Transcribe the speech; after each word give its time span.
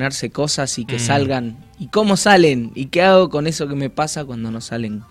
ponerse 0.00 0.30
cosas 0.30 0.78
y 0.78 0.86
que 0.86 0.96
Mm. 0.96 0.98
salgan. 1.00 1.56
¿Y 1.78 1.88
cómo 1.88 2.16
salen? 2.16 2.72
¿Y 2.74 2.86
qué 2.86 3.02
hago 3.02 3.28
con 3.28 3.46
eso 3.46 3.68
que 3.68 3.74
me 3.74 3.90
pasa 3.90 4.24
cuando 4.24 4.50
no 4.50 4.62
salen? 4.62 5.02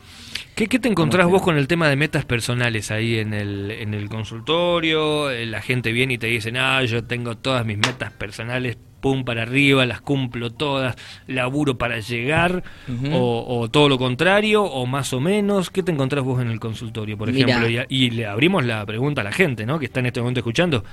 ¿Qué, 0.56 0.66
qué 0.68 0.80
te 0.80 0.90
encontrás 0.90 1.26
¿Cómo 1.26 1.36
vos 1.38 1.44
con 1.44 1.58
el 1.58 1.68
tema 1.68 1.88
de 1.90 1.96
metas 1.96 2.26
personales 2.26 2.90
ahí 2.90 3.20
en 3.20 3.34
el, 3.36 3.70
en 3.70 3.94
el 3.94 4.10
consultorio? 4.10 5.30
Eh, 5.30 5.46
La 5.46 5.62
gente 5.62 5.92
viene 5.92 6.16
y 6.16 6.18
te 6.18 6.26
dice, 6.28 6.52
ah, 6.58 6.84
yo 6.86 7.04
tengo 7.04 7.38
todas 7.38 7.66
mis 7.68 7.78
metas 7.78 8.12
personales, 8.12 8.78
pum 9.00 9.24
para 9.24 9.44
arriba, 9.44 9.86
las 9.86 10.02
cumplo 10.02 10.50
todas, 10.50 10.96
laburo 11.28 11.78
para 11.78 12.00
llegar, 12.00 12.64
o, 13.12 13.46
o 13.62 13.70
todo 13.70 13.90
lo 13.90 13.98
contrario, 14.00 14.64
o 14.64 14.88
más 14.88 15.14
o 15.14 15.20
menos. 15.22 15.70
¿Qué 15.70 15.84
te 15.84 15.92
encontrás 15.92 16.24
vos 16.26 16.42
en 16.42 16.50
el 16.50 16.60
consultorio, 16.60 17.16
por 17.16 17.30
ejemplo? 17.30 17.70
Y, 17.70 17.80
y 17.90 18.10
le 18.10 18.26
abrimos 18.26 18.66
la 18.66 18.84
pregunta 18.88 19.22
a 19.22 19.24
la 19.24 19.32
gente, 19.32 19.66
¿no? 19.68 19.78
Que 19.78 19.86
está 19.86 20.00
en 20.00 20.08
este 20.08 20.20
momento 20.20 20.40
escuchando. 20.40 20.84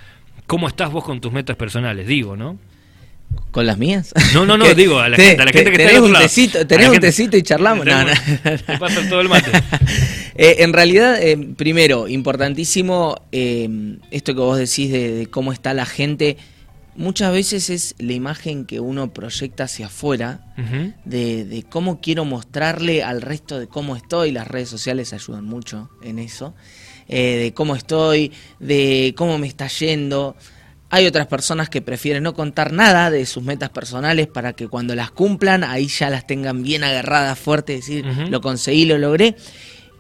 ¿Cómo 0.47 0.69
estás 0.69 0.93
vos 0.93 1.03
con 1.03 1.19
tus 1.21 1.33
metas 1.33 1.57
personales? 1.57 2.07
Digo, 2.07 2.37
¿no? 2.37 2.59
¿Con 3.51 3.65
las 3.67 3.79
mías? 3.79 4.13
No, 4.35 4.45
no, 4.45 4.59
no, 4.59 4.75
digo 4.75 4.99
a 4.99 5.09
la 5.09 5.17
Te- 5.17 5.25
gente, 5.29 5.43
a 5.43 5.45
la 5.47 5.51
te- 5.53 5.59
gente 5.59 5.71
que 5.73 5.77
está 5.83 5.89
tenés 5.89 5.95
otro 5.99 6.07
un 6.07 6.13
lado. 6.13 6.25
tecito, 6.27 6.67
tenés 6.67 6.87
un 6.89 6.93
gente- 6.93 7.07
tecito 7.07 7.37
y 7.39 7.43
charlamos. 7.43 7.87
No, 7.87 8.03
no. 8.05 8.11
Te 8.67 8.79
pasa 8.79 9.09
todo 9.09 9.21
el 9.21 9.29
mate. 9.29 9.51
Eh, 10.39 10.63
en 10.65 10.75
realidad, 10.75 11.17
eh, 11.23 11.39
primero, 11.57 12.09
importantísimo 12.09 13.17
eh, 13.33 13.97
esto 14.11 14.35
que 14.35 14.41
vos 14.41 14.59
decís 14.59 14.93
de, 14.93 15.11
de 15.13 15.27
cómo 15.29 15.51
está 15.51 15.73
la 15.73 15.87
gente. 15.87 16.37
Muchas 16.95 17.33
veces 17.33 17.71
es 17.71 17.95
la 17.99 18.13
imagen 18.13 18.67
que 18.67 18.79
uno 18.79 19.15
proyecta 19.15 19.65
hacia 19.65 19.87
afuera 19.87 20.41
de, 21.07 21.47
de 21.47 21.63
cómo 21.63 22.03
quiero 22.03 22.27
mostrarle 22.27 23.03
al 23.03 23.23
resto 23.23 23.59
de 23.59 23.67
cómo 23.67 23.97
estoy. 23.97 24.31
Las 24.31 24.47
redes 24.47 24.69
sociales 24.69 25.15
ayudan 25.15 25.47
mucho 25.47 25.89
en 26.03 26.19
eso. 26.19 26.55
eh, 27.09 27.37
de 27.37 27.55
cómo 27.55 27.75
estoy, 27.75 28.31
de 28.61 29.15
cómo 29.17 29.39
me 29.39 29.47
está 29.47 29.69
yendo. 29.69 30.37
Hay 30.89 31.07
otras 31.07 31.27
personas 31.27 31.69
que 31.69 31.83
prefieren 31.83 32.23
no 32.23 32.35
contar 32.35 32.73
nada 32.73 33.11
de 33.11 33.27
sus 33.27 33.43
metas 33.43 33.71
personales 33.71 34.29
para 34.29 34.53
que 34.53 34.69
cuando 34.69 34.95
las 34.95 35.11
cumplan, 35.11 35.65
ahí 35.65 35.89
ya 35.89 36.11
las 36.11 36.27
tengan 36.27 36.63
bien 36.63 36.85
agarradas 36.85 37.39
fuerte, 37.39 37.75
decir, 37.75 38.05
lo 38.05 38.41
conseguí, 38.41 38.85
lo 38.85 38.97
logré. 38.97 39.37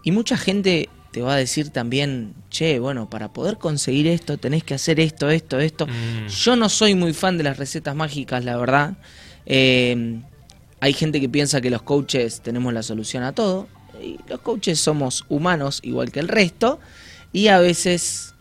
Y 0.04 0.12
mucha 0.12 0.36
gente 0.36 0.88
te 1.10 1.22
va 1.22 1.34
a 1.34 1.36
decir 1.36 1.70
también, 1.70 2.34
che, 2.50 2.78
bueno, 2.78 3.10
para 3.10 3.32
poder 3.32 3.58
conseguir 3.58 4.06
esto 4.06 4.38
tenés 4.38 4.62
que 4.62 4.74
hacer 4.74 5.00
esto, 5.00 5.30
esto, 5.30 5.58
esto. 5.58 5.86
Mm. 5.86 6.28
Yo 6.28 6.54
no 6.54 6.68
soy 6.68 6.94
muy 6.94 7.14
fan 7.14 7.36
de 7.36 7.44
las 7.44 7.56
recetas 7.56 7.96
mágicas, 7.96 8.44
la 8.44 8.56
verdad. 8.56 8.96
Eh, 9.44 10.20
hay 10.78 10.92
gente 10.92 11.20
que 11.20 11.28
piensa 11.28 11.60
que 11.60 11.70
los 11.70 11.82
coaches 11.82 12.42
tenemos 12.42 12.72
la 12.72 12.82
solución 12.82 13.24
a 13.24 13.32
todo. 13.32 13.66
Y 14.00 14.18
los 14.28 14.40
coaches 14.40 14.78
somos 14.78 15.24
humanos 15.28 15.80
igual 15.82 16.12
que 16.12 16.20
el 16.20 16.28
resto. 16.28 16.78
Y 17.32 17.48
a 17.48 17.58
veces, 17.58 18.35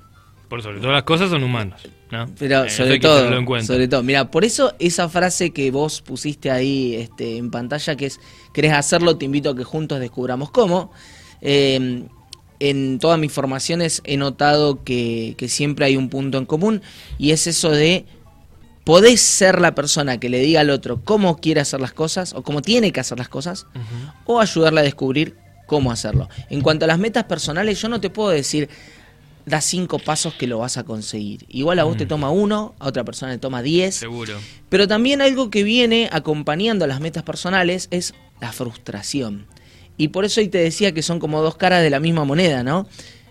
Por 0.50 0.62
sobre 0.62 0.80
todas 0.80 0.94
las 0.94 1.04
cosas 1.04 1.30
son 1.30 1.44
humanos, 1.44 1.82
¿no? 2.12 2.28
pero 2.38 2.66
Eh, 2.66 2.70
sobre 2.70 3.00
todo, 3.00 3.46
cuenta. 3.46 3.68
sobre 3.68 3.88
todo, 3.88 4.04
mira, 4.04 4.30
por 4.30 4.46
eso 4.46 4.74
esa 4.80 5.10
frase 5.10 5.52
que 5.52 5.72
vos 5.72 6.02
pusiste 6.02 6.52
ahí 6.52 6.96
este, 6.96 7.38
en 7.38 7.52
pantalla, 7.52 7.96
que 7.96 8.06
es, 8.08 8.20
querés 8.54 8.74
hacerlo, 8.74 9.18
te 9.18 9.26
invito 9.26 9.50
a 9.52 9.56
que 9.56 9.64
juntos 9.64 10.00
descubramos 10.00 10.52
cómo. 10.52 10.92
Eh, 11.42 12.06
en 12.60 13.00
todas 13.00 13.20
mis 13.20 13.32
formaciones 13.32 14.02
he 14.06 14.18
notado 14.18 14.84
que, 14.84 15.36
que 15.38 15.50
siempre 15.50 15.86
hay 15.86 15.98
un 15.98 16.10
punto 16.10 16.38
en 16.38 16.46
común 16.46 16.82
y 17.18 17.32
es 17.32 17.48
eso 17.48 17.70
de 17.70 18.06
podés 18.86 19.20
ser 19.20 19.60
la 19.60 19.76
persona 19.76 20.20
que 20.20 20.30
le 20.30 20.40
diga 20.40 20.62
al 20.62 20.70
otro 20.70 21.02
cómo 21.04 21.38
quiere 21.38 21.60
hacer 21.60 21.82
las 21.82 21.92
cosas 21.92 22.34
o 22.34 22.44
cómo 22.44 22.62
tiene 22.62 22.92
que 22.92 23.00
hacer 23.00 23.18
las 23.18 23.28
cosas 23.28 23.68
o 24.26 24.40
ayudarle 24.40 24.82
a 24.82 24.84
descubrir 24.84 25.36
cómo 25.66 25.92
hacerlo. 25.92 26.30
En 26.50 26.62
cuanto 26.62 26.86
a 26.86 26.88
las 26.88 27.00
metas 27.00 27.24
personales, 27.24 27.82
yo 27.82 27.90
no 27.90 28.00
te 28.00 28.10
puedo 28.10 28.30
decir 28.30 28.70
da 29.46 29.62
cinco 29.62 30.00
pasos 30.00 30.34
que 30.34 30.48
lo 30.48 30.58
vas 30.60 30.78
a 30.78 30.84
conseguir. 30.84 31.46
Igual 31.50 31.80
a 31.80 31.84
vos 31.84 31.96
Mm. 31.96 32.00
te 32.00 32.06
toma 32.08 32.30
uno, 32.32 32.74
a 32.80 32.88
otra 32.88 33.04
persona 33.04 33.32
le 33.32 33.38
toma 33.38 33.62
diez. 33.62 33.96
Seguro. 33.96 34.34
Pero 34.70 34.88
también 34.88 35.22
algo 35.22 35.50
que 35.50 35.64
viene 35.64 36.10
acompañando 36.12 36.86
a 36.86 36.88
las 36.88 37.00
metas 37.00 37.24
personales 37.24 37.88
es 37.92 38.14
la 38.42 38.52
frustración. 38.52 39.46
Y 39.98 40.10
por 40.10 40.26
eso 40.26 40.42
hoy 40.42 40.48
te 40.50 40.58
decía 40.58 40.92
que 40.94 41.02
son 41.04 41.20
como 41.20 41.42
dos 41.42 41.56
caras 41.58 41.82
de 41.84 41.90
la 41.90 42.00
misma 42.00 42.26
moneda, 42.26 42.64
¿no? 42.64 42.88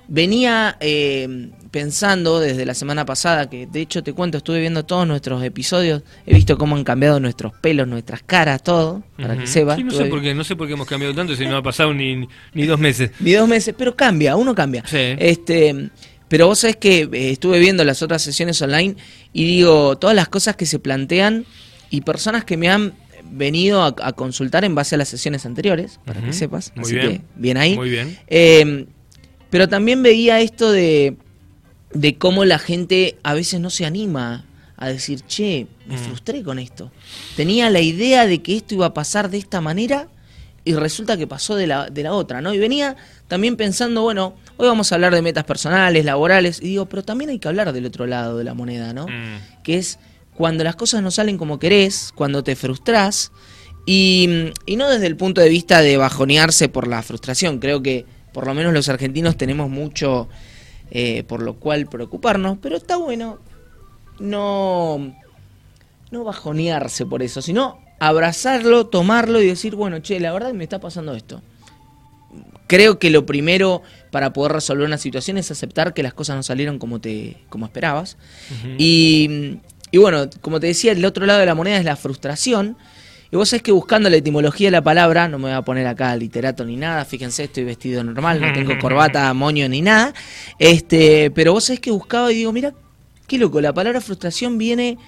Venía 0.09 0.77
eh, 0.81 1.51
pensando 1.75 2.39
desde 2.39 2.65
la 2.65 2.73
semana 2.73 3.05
pasada, 3.05 3.51
que 3.51 3.67
de 3.67 3.81
hecho 3.81 4.01
te 4.05 4.13
cuento, 4.13 4.39
estuve 4.39 4.61
viendo 4.61 4.85
todos 4.85 5.09
nuestros 5.09 5.43
episodios, 5.43 6.05
he 6.25 6.33
visto 6.33 6.57
cómo 6.57 6.77
han 6.77 6.85
cambiado 6.85 7.19
nuestros 7.19 7.53
pelos, 7.53 7.89
nuestras 7.89 8.23
caras, 8.23 8.63
todo, 8.63 9.03
para 9.17 9.37
que 9.37 9.49
sepas. 9.49 9.79
Sí, 9.79 9.83
no 9.83 9.91
sé 9.91 10.05
por 10.05 10.23
qué, 10.23 10.35
no 10.37 10.45
sé 10.45 10.55
por 10.55 10.69
qué 10.69 10.75
hemos 10.75 10.87
cambiado 10.87 11.13
tanto 11.17 11.35
si 11.35 11.45
no 11.47 11.57
ha 11.57 11.65
pasado 11.65 11.93
ni, 11.93 12.29
ni 12.53 12.67
dos 12.67 12.79
meses. 12.79 13.11
Ni 13.19 13.33
dos 13.33 13.49
meses, 13.49 13.75
pero 13.77 13.97
cambia, 13.97 14.37
uno 14.37 14.55
cambia. 14.55 14.85
Sí. 14.87 15.17
Este, 15.19 15.91
pero 16.29 16.47
vos 16.47 16.61
sabés 16.61 16.77
que 16.77 17.09
eh, 17.13 17.33
estuve 17.33 17.59
viendo 17.59 17.83
las 17.83 18.03
otras 18.03 18.23
sesiones 18.23 18.63
online 18.63 18.95
y 19.33 19.45
digo, 19.45 19.99
todas 19.99 20.15
las 20.15 20.29
cosas 20.29 20.55
que 20.55 20.67
se 20.67 20.79
plantean 20.79 21.45
y 21.91 22.03
personas 22.03 22.45
que 22.45 22.57
me 22.57 22.69
han 22.69 22.95
venido 23.25 23.83
a, 23.83 23.97
a 24.01 24.13
consultar 24.13 24.65
en 24.65 24.77
base 24.77 24.95
a 24.95 24.99
las 24.99 25.09
sesiones 25.09 25.45
anteriores, 25.45 25.99
para 26.05 26.21
que 26.21 26.33
sepas. 26.33 26.71
Muy 26.77 26.85
Así 26.85 26.95
bien. 26.95 27.09
que, 27.09 27.21
bien 27.35 27.57
ahí. 27.57 27.75
Muy 27.75 27.91
bien. 27.91 28.17
Eh, 28.29 28.87
pero 29.51 29.69
también 29.69 30.05
veía 30.05 30.41
esto 30.41 30.71
de, 30.71 31.17
de 31.95 32.17
cómo 32.19 32.45
la 32.45 32.59
gente 32.59 33.17
a 33.23 33.35
veces 33.35 33.61
no 33.61 33.71
se 33.71 33.87
anima 33.87 34.45
a 34.77 34.89
decir, 34.89 35.21
che, 35.23 35.67
me 35.87 35.95
Mm. 35.97 35.99
frustré 35.99 36.43
con 36.43 36.59
esto. 36.59 36.91
Tenía 37.37 37.71
la 37.71 37.81
idea 37.81 38.27
de 38.27 38.43
que 38.43 38.57
esto 38.57 38.75
iba 38.75 38.87
a 38.87 38.95
pasar 38.95 39.31
de 39.31 39.39
esta 39.39 39.61
manera 39.61 40.09
y 40.65 40.75
resulta 40.75 41.17
que 41.17 41.27
pasó 41.27 41.55
de 41.57 41.67
la, 41.67 41.89
de 41.91 42.03
la 42.03 42.13
otra, 42.13 42.41
¿no? 42.41 42.53
Y 42.53 42.59
venía 42.59 42.97
también 43.29 43.57
pensando, 43.57 44.03
bueno, 44.03 44.35
hoy 44.57 44.67
vamos 44.67 44.91
a 44.91 44.97
hablar 44.97 45.15
de 45.15 45.23
metas 45.23 45.45
personales, 45.45 46.05
laborales, 46.05 46.59
y 46.61 46.69
digo, 46.69 46.87
pero 46.87 47.03
también 47.05 47.31
hay 47.31 47.39
que 47.39 47.49
hablar 47.49 47.73
del 47.73 47.87
otro 47.87 48.07
lado 48.07 48.37
de 48.39 48.45
la 48.45 48.55
moneda, 48.55 48.93
¿no? 48.93 49.07
Mm. 49.07 49.63
que 49.63 49.77
es 49.79 49.99
cuando 50.35 50.65
las 50.65 50.75
cosas 50.75 51.01
no 51.03 51.11
salen 51.13 51.39
como 51.39 51.59
querés, 51.61 52.11
cuando 52.15 52.43
te 52.43 52.57
frustras, 52.57 53.31
y, 53.87 54.51
y 54.67 54.77
no 54.77 54.89
desde 54.89 55.07
el 55.07 55.17
punto 55.17 55.41
de 55.41 55.49
vista 55.49 55.81
de 55.83 55.97
bajonearse 55.99 56.69
por 56.69 56.89
la 56.89 57.03
frustración. 57.03 57.59
Creo 57.61 57.83
que 57.83 58.07
por 58.33 58.47
lo 58.47 58.55
menos 58.55 58.73
los 58.73 58.89
argentinos 58.89 59.37
tenemos 59.37 59.71
mucho 59.71 60.29
eh, 60.91 61.25
por 61.25 61.43
lo 61.43 61.55
cual 61.55 61.87
preocuparnos, 61.87 62.59
pero 62.61 62.77
está 62.77 62.97
bueno 62.97 63.39
no, 64.19 65.15
no 66.11 66.25
bajonearse 66.25 67.07
por 67.07 67.23
eso, 67.23 67.43
sino 67.43 67.79
abrazarlo, 67.99 68.87
tomarlo 68.87 69.41
y 69.41 69.47
decir, 69.47 69.75
bueno, 69.75 70.01
che, 70.01 70.21
la 70.21 70.33
verdad 70.33 70.53
me 70.53 70.65
está 70.65 70.81
pasando 70.81 71.15
esto. 71.15 71.43
Creo 72.67 72.99
que 72.99 73.11
lo 73.11 73.27
primero 73.27 73.83
para 74.11 74.33
poder 74.33 74.53
resolver 74.53 74.87
una 74.87 74.99
situación 74.99 75.39
es 75.39 75.51
aceptar 75.51 75.95
que 75.95 76.03
las 76.03 76.15
cosas 76.15 76.37
no 76.37 76.43
salieron 76.43 76.79
como 76.79 77.01
te 77.01 77.37
como 77.49 77.67
esperabas. 77.67 78.17
Y, 78.79 79.59
y 79.91 79.99
bueno, 79.99 80.29
como 80.41 80.61
te 80.61 80.69
decía, 80.69 80.93
el 80.93 81.05
otro 81.05 81.27
lado 81.27 81.41
de 81.41 81.47
la 81.47 81.55
moneda 81.55 81.77
es 81.77 81.85
la 81.85 81.97
frustración. 81.97 82.77
Y 83.35 83.37
vos 83.37 83.49
sabés 83.49 83.65
que 83.65 83.73
buscando 83.73 84.09
la 84.09 84.15
etimología 84.15 84.69
de 84.69 84.71
la 84.71 84.83
palabra, 84.83 85.27
no 85.27 85.39
me 85.41 85.49
voy 85.49 85.55
a 85.55 85.63
poner 85.63 85.89
acá 85.89 86.15
literato 86.15 86.65
ni 86.65 86.77
nada, 86.77 87.05
fíjense, 87.05 87.43
estoy 87.43 87.65
vestido 87.65 88.05
normal, 88.05 88.41
no 88.41 88.53
tengo 88.53 88.79
corbata, 88.81 89.35
moño 89.35 89.69
ni 89.69 89.83
nada. 89.83 90.15
Este, 90.57 91.33
pero 91.33 91.53
vos 91.53 91.65
sabés 91.65 91.81
que 91.81 91.91
buscaba 91.91 92.31
y 92.31 92.37
digo, 92.37 92.53
mira, 92.53 92.75
qué 93.27 93.37
loco, 93.39 93.61
la 93.61 93.75
palabra 93.75 94.01
frustración 94.01 94.57
viene 94.57 94.99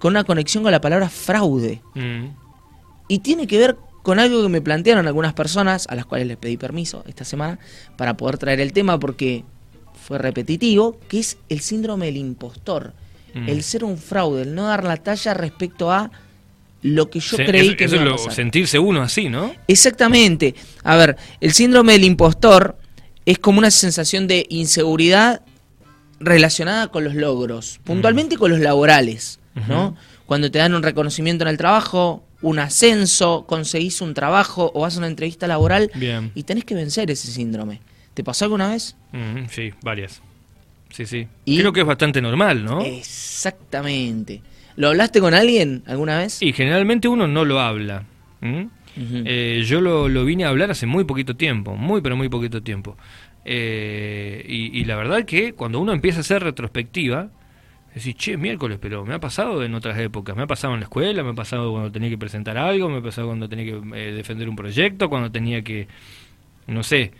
con 0.00 0.14
una 0.14 0.24
conexión 0.24 0.64
con 0.64 0.72
la 0.72 0.80
palabra 0.80 1.08
fraude. 1.08 1.80
Mm. 1.94 2.30
Y 3.06 3.20
tiene 3.20 3.46
que 3.46 3.56
ver 3.56 3.76
con 4.02 4.18
algo 4.18 4.42
que 4.42 4.48
me 4.48 4.60
plantearon 4.60 5.06
algunas 5.06 5.34
personas, 5.34 5.86
a 5.88 5.94
las 5.94 6.06
cuales 6.06 6.26
les 6.26 6.38
pedí 6.38 6.56
permiso 6.56 7.04
esta 7.06 7.24
semana, 7.24 7.60
para 7.96 8.16
poder 8.16 8.36
traer 8.36 8.58
el 8.58 8.72
tema 8.72 8.98
porque 8.98 9.44
fue 9.94 10.18
repetitivo, 10.18 10.98
que 11.06 11.20
es 11.20 11.38
el 11.48 11.60
síndrome 11.60 12.06
del 12.06 12.16
impostor. 12.16 12.94
Mm. 13.32 13.48
El 13.48 13.62
ser 13.62 13.84
un 13.84 13.96
fraude, 13.96 14.42
el 14.42 14.56
no 14.56 14.64
dar 14.64 14.82
la 14.82 14.96
talla 14.96 15.34
respecto 15.34 15.92
a 15.92 16.10
lo 16.86 17.10
que 17.10 17.20
yo 17.20 17.36
Se- 17.36 17.44
creí 17.44 17.68
eso, 17.68 17.76
que 17.76 17.84
eso 17.84 17.96
me 17.96 18.02
es 18.02 18.02
iba 18.06 18.10
a 18.12 18.16
lo- 18.16 18.22
pasar. 18.24 18.34
sentirse 18.34 18.78
uno 18.78 19.02
así, 19.02 19.28
¿no? 19.28 19.52
Exactamente. 19.68 20.54
A 20.84 20.96
ver, 20.96 21.16
el 21.40 21.52
síndrome 21.52 21.92
del 21.92 22.04
impostor 22.04 22.78
es 23.24 23.38
como 23.38 23.58
una 23.58 23.70
sensación 23.70 24.26
de 24.28 24.46
inseguridad 24.50 25.42
relacionada 26.20 26.88
con 26.88 27.04
los 27.04 27.14
logros, 27.14 27.80
puntualmente 27.84 28.36
con 28.36 28.50
los 28.50 28.60
laborales, 28.60 29.38
¿no? 29.68 29.96
Cuando 30.26 30.50
te 30.50 30.58
dan 30.58 30.74
un 30.74 30.82
reconocimiento 30.82 31.44
en 31.44 31.48
el 31.48 31.56
trabajo, 31.58 32.24
un 32.42 32.58
ascenso, 32.58 33.44
conseguís 33.46 34.00
un 34.00 34.14
trabajo 34.14 34.70
o 34.74 34.80
vas 34.82 34.94
a 34.96 34.98
una 34.98 35.06
entrevista 35.08 35.46
laboral 35.46 35.90
Bien. 35.94 36.30
y 36.34 36.42
tenés 36.44 36.64
que 36.64 36.74
vencer 36.74 37.10
ese 37.10 37.28
síndrome. 37.30 37.80
¿Te 38.14 38.22
pasó 38.24 38.44
alguna 38.46 38.68
vez? 38.70 38.96
Mm, 39.12 39.46
sí, 39.50 39.72
varias. 39.82 40.22
Sí, 40.90 41.04
sí. 41.06 41.28
Y- 41.44 41.58
Creo 41.58 41.72
que 41.72 41.80
es 41.80 41.86
bastante 41.86 42.22
normal, 42.22 42.64
¿no? 42.64 42.80
Exactamente. 42.82 44.40
¿Lo 44.76 44.88
hablaste 44.88 45.20
con 45.20 45.34
alguien 45.34 45.82
alguna 45.86 46.18
vez? 46.18 46.42
Y 46.42 46.52
generalmente 46.52 47.08
uno 47.08 47.26
no 47.26 47.44
lo 47.44 47.60
habla. 47.60 48.04
Eh, 48.98 49.62
yo 49.66 49.80
lo, 49.80 50.08
lo 50.08 50.24
vine 50.24 50.44
a 50.44 50.48
hablar 50.48 50.70
hace 50.70 50.86
muy 50.86 51.04
poquito 51.04 51.36
tiempo, 51.36 51.76
muy 51.76 52.00
pero 52.00 52.16
muy 52.16 52.28
poquito 52.28 52.62
tiempo. 52.62 52.96
Eh, 53.44 54.44
y, 54.48 54.80
y 54.80 54.84
la 54.84 54.96
verdad 54.96 55.24
que 55.24 55.52
cuando 55.52 55.80
uno 55.80 55.92
empieza 55.92 56.18
a 56.18 56.20
hacer 56.20 56.42
retrospectiva, 56.42 57.30
decís, 57.94 58.14
che, 58.16 58.36
miércoles, 58.36 58.78
pero 58.80 59.04
me 59.06 59.14
ha 59.14 59.18
pasado 59.20 59.64
en 59.64 59.74
otras 59.74 59.98
épocas, 59.98 60.36
me 60.36 60.42
ha 60.42 60.46
pasado 60.46 60.74
en 60.74 60.80
la 60.80 60.84
escuela, 60.84 61.22
me 61.22 61.30
ha 61.30 61.34
pasado 61.34 61.72
cuando 61.72 61.90
tenía 61.90 62.10
que 62.10 62.18
presentar 62.18 62.58
algo, 62.58 62.88
me 62.90 62.98
ha 62.98 63.02
pasado 63.02 63.28
cuando 63.28 63.48
tenía 63.48 63.64
que 63.64 63.80
eh, 63.94 64.12
defender 64.12 64.48
un 64.48 64.56
proyecto, 64.56 65.08
cuando 65.08 65.30
tenía 65.30 65.62
que, 65.62 65.88
no 66.66 66.82
sé, 66.82 67.12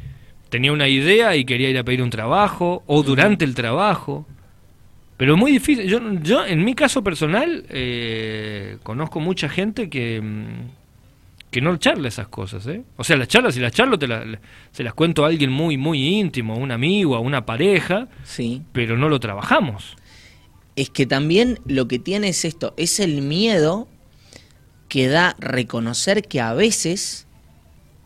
tenía 0.51 0.73
una 0.73 0.89
idea 0.89 1.35
y 1.35 1.45
quería 1.45 1.71
ir 1.71 1.79
a 1.79 1.85
pedir 1.85 2.03
un 2.03 2.11
trabajo, 2.11 2.83
o 2.87 3.03
durante 3.03 3.45
el 3.45 3.55
trabajo. 3.55 4.27
Pero 5.17 5.35
es 5.35 5.39
muy 5.39 5.53
difícil. 5.53 5.87
Yo, 5.87 6.01
yo 6.23 6.45
en 6.45 6.65
mi 6.65 6.75
caso 6.75 7.03
personal, 7.03 7.65
eh, 7.71 8.79
conozco 8.83 9.21
mucha 9.21 9.49
gente 9.49 9.89
que, 9.89 10.21
mm, 10.21 10.69
que 11.51 11.61
no 11.61 11.77
charla 11.79 12.09
esas 12.09 12.29
cosas. 12.29 12.67
¿eh? 12.67 12.83
O 12.97 13.05
sea, 13.05 13.17
las 13.17 13.29
charlas, 13.29 13.55
si 13.55 13.61
las 13.61 13.73
charlo, 13.73 13.99
te 13.99 14.07
se 14.73 14.83
las 14.85 14.95
cuento 14.95 15.25
a 15.25 15.29
alguien 15.29 15.51
muy, 15.51 15.79
muy 15.79 16.07
íntimo, 16.07 16.55
a 16.55 16.57
un 16.57 16.71
amigo, 16.71 17.17
a 17.17 17.21
una 17.21 17.47
pareja, 17.47 18.09
sí. 18.25 18.63
pero 18.73 18.99
no 18.99 19.09
lo 19.09 19.19
trabajamos. 19.21 19.97
Es 20.75 20.91
que 20.91 21.07
también 21.07 21.61
lo 21.65 21.89
que 21.89 21.99
tiene 21.99 22.29
es 22.29 22.45
esto, 22.45 22.75
es 22.77 23.01
el 23.01 23.23
miedo 23.23 23.89
que 24.89 25.09
da 25.09 25.35
reconocer 25.39 26.23
que 26.23 26.43
a 26.43 26.53
veces 26.53 27.27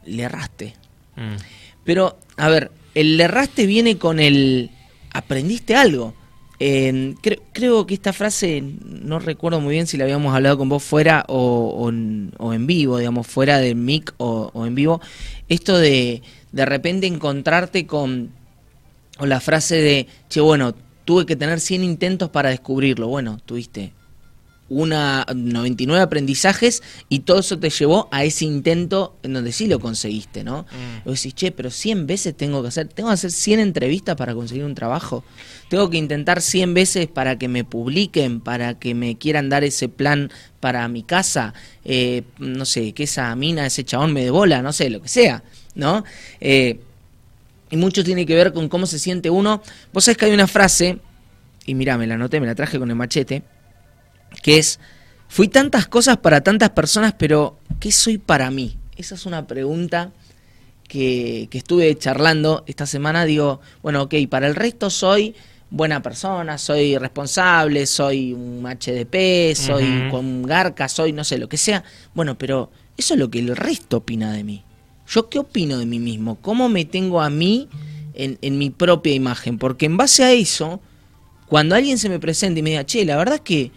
le 0.04 0.22
erraste. 0.22 0.74
Mm. 1.16 1.36
Pero, 1.84 2.18
a 2.36 2.48
ver, 2.48 2.70
el 2.94 3.16
le 3.16 3.24
erraste 3.24 3.66
viene 3.66 3.98
con 3.98 4.20
el 4.20 4.70
aprendiste 5.12 5.74
algo. 5.74 6.14
Creo 6.60 7.86
que 7.86 7.94
esta 7.94 8.12
frase, 8.12 8.62
no 8.84 9.18
recuerdo 9.18 9.60
muy 9.60 9.72
bien 9.72 9.86
si 9.86 9.96
la 9.96 10.04
habíamos 10.04 10.34
hablado 10.34 10.58
con 10.58 10.68
vos 10.68 10.82
fuera 10.82 11.24
o, 11.28 11.88
en, 11.88 12.66
vivo, 12.66 12.98
digamos, 12.98 13.26
fuera 13.26 13.58
del 13.58 13.76
mic 13.76 14.12
o, 14.18 14.52
en 14.66 14.74
vivo. 14.74 15.00
Esto 15.48 15.78
de 15.78 16.22
de 16.52 16.66
repente 16.66 17.06
encontrarte 17.06 17.86
con 17.86 18.30
o 19.18 19.26
la 19.26 19.40
frase 19.40 19.76
de, 19.76 20.06
che, 20.28 20.40
bueno, 20.40 20.74
tuve 21.04 21.26
que 21.26 21.36
tener 21.36 21.60
100 21.60 21.84
intentos 21.84 22.30
para 22.30 22.50
descubrirlo. 22.50 23.08
Bueno, 23.08 23.38
tuviste 23.44 23.92
una 24.70 25.26
99 25.34 26.00
aprendizajes 26.02 26.82
y 27.08 27.20
todo 27.20 27.40
eso 27.40 27.58
te 27.58 27.68
llevó 27.68 28.08
a 28.12 28.24
ese 28.24 28.44
intento 28.44 29.16
en 29.24 29.34
donde 29.34 29.52
sí 29.52 29.66
lo 29.66 29.80
conseguiste, 29.80 30.44
¿no? 30.44 30.62
Mm. 30.62 31.04
Vos 31.04 31.16
decís, 31.16 31.34
che, 31.34 31.50
pero 31.50 31.70
100 31.70 32.06
veces 32.06 32.36
tengo 32.36 32.62
que 32.62 32.68
hacer, 32.68 32.88
tengo 32.88 33.10
que 33.10 33.14
hacer 33.14 33.32
100 33.32 33.60
entrevistas 33.60 34.16
para 34.16 34.32
conseguir 34.32 34.64
un 34.64 34.76
trabajo, 34.76 35.24
tengo 35.68 35.90
que 35.90 35.98
intentar 35.98 36.40
100 36.40 36.72
veces 36.72 37.08
para 37.08 37.36
que 37.36 37.48
me 37.48 37.64
publiquen, 37.64 38.40
para 38.40 38.78
que 38.78 38.94
me 38.94 39.18
quieran 39.18 39.48
dar 39.48 39.64
ese 39.64 39.88
plan 39.88 40.30
para 40.60 40.86
mi 40.86 41.02
casa, 41.02 41.52
eh, 41.84 42.22
no 42.38 42.64
sé, 42.64 42.92
que 42.92 43.02
esa 43.02 43.34
mina, 43.34 43.66
ese 43.66 43.84
chabón 43.84 44.12
me 44.12 44.22
de 44.22 44.30
bola, 44.30 44.62
no 44.62 44.72
sé, 44.72 44.88
lo 44.88 45.02
que 45.02 45.08
sea, 45.08 45.42
¿no? 45.74 46.04
Eh, 46.40 46.80
y 47.70 47.76
mucho 47.76 48.04
tiene 48.04 48.24
que 48.24 48.36
ver 48.36 48.52
con 48.52 48.68
cómo 48.68 48.86
se 48.86 48.98
siente 48.98 49.30
uno. 49.30 49.62
Vos 49.92 50.04
sabés 50.04 50.16
que 50.16 50.26
hay 50.26 50.32
una 50.32 50.46
frase, 50.46 50.98
y 51.66 51.74
mira, 51.74 51.98
me 51.98 52.06
la 52.06 52.14
anoté, 52.14 52.40
me 52.40 52.46
la 52.46 52.54
traje 52.54 52.78
con 52.78 52.88
el 52.90 52.96
machete, 52.96 53.42
que 54.42 54.58
es, 54.58 54.80
fui 55.28 55.48
tantas 55.48 55.86
cosas 55.86 56.18
para 56.18 56.40
tantas 56.42 56.70
personas, 56.70 57.14
pero 57.18 57.58
¿qué 57.78 57.92
soy 57.92 58.18
para 58.18 58.50
mí? 58.50 58.76
Esa 58.96 59.14
es 59.14 59.26
una 59.26 59.46
pregunta 59.46 60.12
que, 60.88 61.48
que 61.50 61.58
estuve 61.58 61.96
charlando 61.96 62.64
esta 62.66 62.86
semana. 62.86 63.24
Digo, 63.24 63.60
bueno, 63.82 64.02
ok, 64.02 64.14
para 64.28 64.46
el 64.46 64.54
resto 64.54 64.90
soy 64.90 65.34
buena 65.70 66.02
persona, 66.02 66.58
soy 66.58 66.98
responsable, 66.98 67.86
soy 67.86 68.32
un 68.32 68.64
HDP, 68.64 69.54
soy 69.54 70.08
con 70.10 70.42
garca, 70.42 70.88
soy 70.88 71.12
no 71.12 71.24
sé, 71.24 71.38
lo 71.38 71.48
que 71.48 71.56
sea. 71.56 71.84
Bueno, 72.14 72.36
pero 72.36 72.70
eso 72.96 73.14
es 73.14 73.20
lo 73.20 73.30
que 73.30 73.38
el 73.38 73.56
resto 73.56 73.98
opina 73.98 74.32
de 74.32 74.44
mí. 74.44 74.64
¿Yo 75.08 75.28
qué 75.28 75.38
opino 75.38 75.78
de 75.78 75.86
mí 75.86 75.98
mismo? 75.98 76.36
¿Cómo 76.36 76.68
me 76.68 76.84
tengo 76.84 77.20
a 77.20 77.30
mí 77.30 77.68
en, 78.14 78.38
en 78.42 78.58
mi 78.58 78.70
propia 78.70 79.14
imagen? 79.14 79.58
Porque 79.58 79.86
en 79.86 79.96
base 79.96 80.24
a 80.24 80.32
eso, 80.32 80.80
cuando 81.46 81.74
alguien 81.74 81.98
se 81.98 82.08
me 82.08 82.18
presenta 82.18 82.60
y 82.60 82.62
me 82.62 82.70
diga, 82.70 82.84
che, 82.84 83.04
la 83.04 83.16
verdad 83.16 83.36
es 83.36 83.40
que 83.40 83.72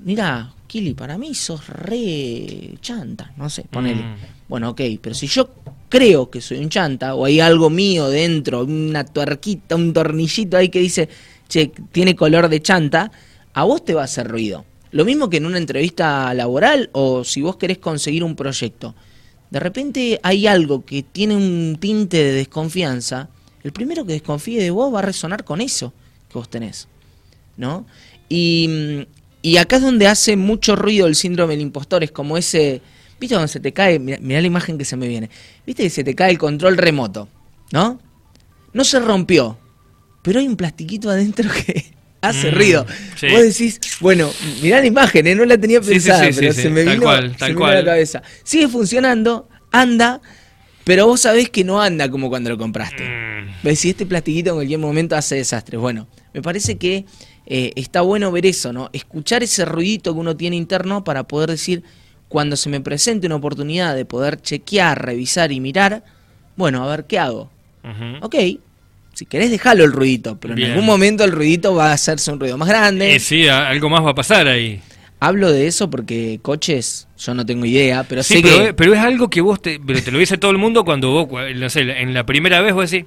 mira, 0.00 0.52
Kili, 0.66 0.94
para 0.94 1.18
mí 1.18 1.34
sos 1.34 1.66
re 1.68 2.74
chanta, 2.80 3.32
no 3.36 3.48
sé, 3.48 3.64
ponele. 3.70 4.02
Mm. 4.02 4.16
Bueno, 4.48 4.70
ok, 4.70 4.80
pero 5.00 5.14
si 5.14 5.26
yo 5.26 5.50
creo 5.88 6.30
que 6.30 6.40
soy 6.40 6.58
un 6.58 6.68
chanta, 6.68 7.14
o 7.14 7.24
hay 7.24 7.40
algo 7.40 7.70
mío 7.70 8.08
dentro, 8.08 8.64
una 8.64 9.04
tuerquita, 9.04 9.76
un 9.76 9.92
tornillito 9.92 10.56
ahí 10.56 10.68
que 10.68 10.80
dice, 10.80 11.08
che, 11.48 11.72
tiene 11.92 12.14
color 12.14 12.48
de 12.48 12.60
chanta, 12.60 13.10
a 13.54 13.64
vos 13.64 13.84
te 13.84 13.94
va 13.94 14.02
a 14.02 14.04
hacer 14.04 14.28
ruido. 14.28 14.64
Lo 14.90 15.04
mismo 15.04 15.28
que 15.28 15.38
en 15.38 15.46
una 15.46 15.58
entrevista 15.58 16.32
laboral 16.34 16.90
o 16.92 17.24
si 17.24 17.42
vos 17.42 17.56
querés 17.56 17.78
conseguir 17.78 18.24
un 18.24 18.36
proyecto. 18.36 18.94
De 19.50 19.60
repente 19.60 20.20
hay 20.22 20.46
algo 20.46 20.84
que 20.84 21.02
tiene 21.02 21.34
un 21.34 21.78
tinte 21.80 22.18
de 22.18 22.32
desconfianza, 22.32 23.28
el 23.62 23.72
primero 23.72 24.04
que 24.04 24.12
desconfíe 24.12 24.62
de 24.62 24.70
vos 24.70 24.94
va 24.94 25.00
a 25.00 25.02
resonar 25.02 25.44
con 25.44 25.60
eso 25.60 25.92
que 26.30 26.38
vos 26.38 26.48
tenés. 26.48 26.88
¿No? 27.56 27.86
Y, 28.28 29.06
y 29.42 29.56
acá 29.58 29.76
es 29.76 29.82
donde 29.82 30.06
hace 30.06 30.36
mucho 30.36 30.76
ruido 30.76 31.06
el 31.06 31.14
síndrome 31.14 31.54
del 31.54 31.62
impostor, 31.62 32.02
es 32.02 32.10
como 32.10 32.36
ese, 32.36 32.82
¿viste 33.20 33.34
donde 33.34 33.48
se 33.48 33.60
te 33.60 33.72
cae? 33.72 33.98
Mirá, 33.98 34.40
la 34.40 34.46
imagen 34.46 34.78
que 34.78 34.84
se 34.84 34.96
me 34.96 35.06
viene. 35.06 35.30
¿Viste 35.66 35.84
que 35.84 35.90
se 35.90 36.02
te 36.04 36.14
cae 36.14 36.30
el 36.30 36.38
control 36.38 36.76
remoto? 36.76 37.28
¿No? 37.72 38.00
No 38.72 38.84
se 38.84 38.98
rompió, 38.98 39.58
pero 40.22 40.40
hay 40.40 40.48
un 40.48 40.56
plastiquito 40.56 41.08
adentro 41.10 41.50
que 41.50 41.92
hace 42.20 42.50
mm, 42.50 42.54
ruido. 42.54 42.86
Vos 43.30 43.42
decís, 43.42 43.80
bueno, 44.00 44.30
mirá 44.60 44.80
la 44.80 44.86
imagen, 44.86 45.26
¿eh? 45.26 45.34
no 45.34 45.44
la 45.44 45.58
tenía 45.58 45.80
pensada, 45.80 46.28
pero 46.34 46.52
se 46.52 46.68
me 46.68 46.84
vino, 46.84 47.08
a 47.08 47.20
la 47.20 47.84
cabeza. 47.84 48.22
Sigue 48.42 48.66
funcionando, 48.66 49.48
anda, 49.70 50.20
pero 50.82 51.06
vos 51.06 51.20
sabés 51.20 51.48
que 51.50 51.62
no 51.62 51.80
anda 51.80 52.10
como 52.10 52.28
cuando 52.28 52.50
lo 52.50 52.58
compraste. 52.58 53.04
Mm. 53.04 53.28
¿Ves? 53.62 53.78
Si 53.78 53.90
este 53.90 54.04
plastiquito 54.06 54.50
en 54.50 54.56
cualquier 54.56 54.78
momento 54.78 55.16
hace 55.16 55.36
desastres. 55.36 55.80
Bueno, 55.80 56.08
me 56.34 56.42
parece 56.42 56.76
que 56.76 57.04
eh, 57.50 57.72
está 57.76 58.02
bueno 58.02 58.30
ver 58.30 58.44
eso, 58.44 58.74
¿no? 58.74 58.90
Escuchar 58.92 59.42
ese 59.42 59.64
ruidito 59.64 60.12
que 60.12 60.20
uno 60.20 60.36
tiene 60.36 60.56
interno 60.56 61.02
para 61.02 61.24
poder 61.24 61.48
decir, 61.48 61.82
cuando 62.28 62.56
se 62.56 62.68
me 62.68 62.82
presente 62.82 63.26
una 63.26 63.36
oportunidad 63.36 63.96
de 63.96 64.04
poder 64.04 64.38
chequear, 64.42 65.02
revisar 65.02 65.50
y 65.50 65.58
mirar, 65.58 66.04
bueno, 66.56 66.84
a 66.84 66.90
ver 66.90 67.06
qué 67.06 67.18
hago. 67.18 67.50
Ok, 68.20 68.34
si 69.14 69.24
querés 69.24 69.50
dejarlo 69.50 69.84
el 69.84 69.92
ruidito, 69.92 70.38
pero 70.38 70.54
en 70.54 70.62
algún 70.62 70.84
momento 70.84 71.24
el 71.24 71.32
ruidito 71.32 71.74
va 71.74 71.88
a 71.88 71.94
hacerse 71.94 72.30
un 72.30 72.38
ruido 72.38 72.58
más 72.58 72.68
grande. 72.68 73.14
Eh, 73.14 73.18
sí, 73.18 73.48
algo 73.48 73.88
más 73.88 74.04
va 74.04 74.10
a 74.10 74.14
pasar 74.14 74.46
ahí. 74.46 74.82
Hablo 75.18 75.50
de 75.50 75.66
eso 75.66 75.88
porque 75.88 76.38
coches, 76.42 77.08
yo 77.18 77.32
no 77.32 77.46
tengo 77.46 77.64
idea, 77.64 78.04
pero 78.04 78.22
sí, 78.22 78.40
pero, 78.42 78.76
pero 78.76 78.92
es 78.92 79.00
algo 79.00 79.30
que 79.30 79.40
vos 79.40 79.62
te, 79.62 79.80
pero 79.80 80.02
te 80.02 80.12
lo 80.12 80.18
dice 80.18 80.36
todo 80.36 80.50
el 80.50 80.58
mundo 80.58 80.84
cuando 80.84 81.10
vos, 81.10 81.28
no 81.56 81.70
sé, 81.70 81.80
en 81.80 82.12
la 82.12 82.26
primera 82.26 82.60
vez 82.60 82.74
vos 82.74 82.90
decís, 82.90 83.06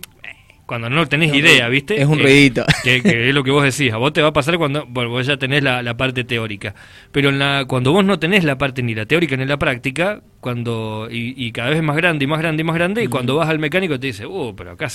cuando 0.71 0.89
no 0.89 1.05
tenés 1.05 1.33
idea, 1.33 1.67
¿viste? 1.67 2.01
Es 2.01 2.07
un 2.07 2.17
ruidito. 2.17 2.63
Que, 2.85 3.01
es 3.03 3.35
lo 3.35 3.43
que 3.43 3.51
vos 3.51 3.61
decís. 3.61 3.91
A 3.91 3.97
vos 3.97 4.13
te 4.13 4.21
va 4.21 4.29
a 4.29 4.31
pasar 4.31 4.57
cuando 4.57 4.85
bueno, 4.85 5.09
vos 5.09 5.27
ya 5.27 5.35
tenés 5.35 5.61
la, 5.63 5.97
parte 5.97 6.23
teórica. 6.23 6.73
Pero 7.11 7.27
en 7.27 7.39
la, 7.39 7.65
cuando 7.67 7.91
vos 7.91 8.05
no 8.05 8.19
tenés 8.19 8.45
la 8.45 8.57
parte 8.57 8.81
ni 8.81 8.95
la 8.95 9.05
teórica 9.05 9.35
ni 9.35 9.43
la 9.43 9.59
práctica, 9.59 10.21
cuando 10.39 11.09
y, 11.11 11.51
cada 11.51 11.71
vez 11.71 11.83
más 11.83 11.97
grande 11.97 12.23
y 12.23 12.27
más 12.29 12.39
grande 12.39 12.61
y 12.61 12.63
más 12.63 12.75
grande, 12.75 13.03
y 13.03 13.07
cuando 13.07 13.35
vas 13.35 13.49
al 13.49 13.59
mecánico 13.59 13.99
te 13.99 14.07
dice, 14.07 14.25
uh, 14.25 14.55
pero 14.55 14.71
acá 14.71 14.87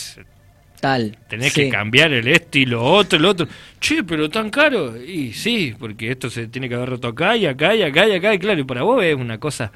Tal. 0.81 1.19
Tenés 1.28 1.52
que 1.52 1.69
cambiar 1.69 2.11
el 2.11 2.26
este 2.26 2.61
y 2.61 2.64
lo 2.64 2.82
otro, 2.82 3.19
lo 3.19 3.28
otro. 3.28 3.46
Che, 3.78 4.02
pero 4.02 4.31
tan 4.31 4.49
caro. 4.49 4.96
Y 4.96 5.34
sí, 5.34 5.75
porque 5.78 6.11
esto 6.11 6.31
se 6.31 6.49
tiene 6.49 6.70
que 6.70 6.75
haber 6.75 6.88
roto 6.88 7.08
acá 7.08 7.37
y 7.37 7.44
acá 7.44 7.75
y 7.75 7.82
acá 7.82 8.08
y 8.08 8.12
acá. 8.12 8.32
Y 8.32 8.38
claro, 8.38 8.58
y 8.58 8.64
para 8.64 8.82
vos 8.82 9.05
es 9.05 9.14
una 9.14 9.37
cosa. 9.37 9.73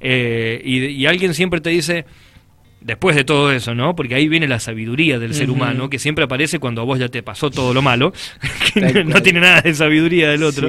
Eh, 0.00 0.60
y, 0.64 0.84
y 0.86 1.06
alguien 1.06 1.32
siempre 1.32 1.60
te 1.60 1.70
dice 1.70 2.06
después 2.80 3.16
de 3.16 3.24
todo 3.24 3.52
eso, 3.52 3.74
¿no? 3.74 3.96
Porque 3.96 4.14
ahí 4.14 4.28
viene 4.28 4.48
la 4.48 4.60
sabiduría 4.60 5.18
del 5.18 5.34
ser 5.34 5.50
humano, 5.50 5.90
que 5.90 5.98
siempre 5.98 6.24
aparece 6.24 6.58
cuando 6.58 6.80
a 6.80 6.84
vos 6.84 6.98
ya 6.98 7.08
te 7.08 7.22
pasó 7.22 7.50
todo 7.50 7.74
lo 7.74 7.82
malo, 7.82 8.12
que 8.74 9.04
no, 9.04 9.22
tiene 9.22 9.40
nada 9.40 9.62
de 9.62 9.74
sabiduría 9.74 10.30
del 10.30 10.42
otro, 10.42 10.68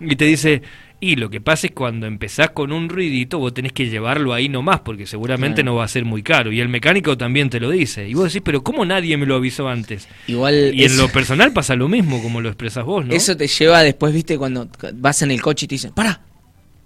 y 0.00 0.16
te 0.16 0.24
dice, 0.26 0.62
y 0.98 1.16
lo 1.16 1.28
que 1.28 1.40
pasa 1.40 1.66
es 1.66 1.72
cuando 1.74 2.06
empezás 2.06 2.50
con 2.50 2.72
un 2.72 2.88
ruidito, 2.88 3.38
vos 3.38 3.52
tenés 3.52 3.72
que 3.72 3.88
llevarlo 3.88 4.32
ahí 4.32 4.48
nomás, 4.48 4.80
porque 4.80 5.06
seguramente 5.06 5.62
no 5.62 5.74
va 5.74 5.84
a 5.84 5.88
ser 5.88 6.06
muy 6.06 6.22
caro. 6.22 6.52
Y 6.52 6.60
el 6.60 6.70
mecánico 6.70 7.18
también 7.18 7.50
te 7.50 7.60
lo 7.60 7.70
dice. 7.70 8.08
Y 8.08 8.14
vos 8.14 8.32
decís, 8.32 8.40
pero 8.42 8.62
¿cómo 8.62 8.84
nadie 8.86 9.16
me 9.18 9.26
lo 9.26 9.36
avisó 9.36 9.68
antes? 9.68 10.08
Igual 10.26 10.72
y 10.74 10.84
en 10.84 10.96
lo 10.96 11.08
personal 11.08 11.52
pasa 11.52 11.76
lo 11.76 11.88
mismo, 11.88 12.22
como 12.22 12.40
lo 12.40 12.48
expresas 12.48 12.84
vos, 12.84 13.04
¿no? 13.04 13.12
Eso 13.12 13.36
te 13.36 13.46
lleva 13.46 13.82
después, 13.82 14.14
viste, 14.14 14.38
cuando 14.38 14.68
vas 14.94 15.20
en 15.20 15.32
el 15.32 15.42
coche 15.42 15.66
y 15.66 15.68
te 15.68 15.74
dicen, 15.74 15.92
para, 15.92 16.22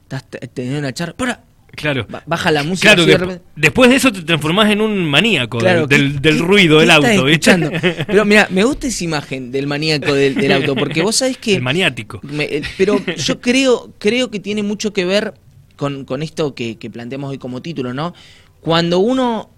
estás 0.03 0.25
teniendo 0.53 0.81
una 0.81 0.93
charla, 0.93 1.15
para, 1.15 1.45
Claro. 1.73 2.07
Baja 2.27 2.51
la 2.51 2.63
música. 2.63 2.95
Claro, 2.95 3.41
después 3.57 3.91
de 3.91 3.97
eso 3.97 4.13
te 4.13 4.23
transformás 4.23 4.71
en 4.71 4.81
un 4.81 5.05
maníaco 5.09 5.59
del, 5.59 6.39
ruido 6.39 6.81
del 6.81 6.91
auto, 6.91 7.27
Pero 8.07 8.25
mira, 8.25 8.49
me 8.51 8.65
gusta 8.65 8.87
esa 8.87 9.05
imagen 9.05 9.53
del 9.53 9.67
maníaco 9.67 10.13
del, 10.13 10.53
auto, 10.53 10.75
porque 10.75 11.03
vos 11.03 11.17
sabés 11.17 11.39
que. 11.39 11.55
El 11.55 11.63
maniático. 11.63 12.21
Eh, 12.39 12.63
pero 12.77 13.03
yo 13.17 13.41
creo, 13.41 13.93
creo 13.99 14.31
que 14.31 14.41
tiene 14.41 14.63
mucho 14.63 14.93
que 14.93 15.05
ver 15.05 15.35
con, 15.77 16.23
esto 16.23 16.55
que, 16.55 16.77
que 16.77 16.91
planteamos 16.91 17.31
hoy 17.31 17.39
como 17.39 17.63
título, 17.63 17.95
¿no? 17.95 18.15
Cuando 18.61 18.99
uno 18.99 19.51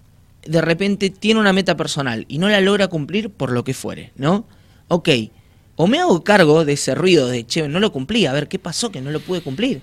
de 0.44 0.60
repente 0.60 1.10
tiene 1.10 1.40
una 1.40 1.52
meta 1.52 1.76
personal 1.76 2.24
y 2.28 2.38
no 2.38 2.48
la 2.48 2.60
logra 2.60 2.88
cumplir 2.88 3.30
por 3.30 3.52
lo 3.52 3.64
que 3.64 3.74
fuere, 3.74 4.12
¿no? 4.16 4.46
Ok, 4.88 5.08
o 5.76 5.86
me 5.86 5.98
hago 5.98 6.22
cargo 6.22 6.64
de 6.64 6.74
ese 6.74 6.94
ruido 6.94 7.28
de, 7.28 7.46
che, 7.46 7.66
no 7.68 7.80
lo 7.80 7.92
cumplí, 7.92 8.26
a 8.26 8.32
ver, 8.32 8.48
¿qué 8.48 8.58
pasó 8.58 8.92
que 8.92 9.00
no 9.00 9.10
lo 9.10 9.20
pude 9.20 9.40
cumplir? 9.40 9.80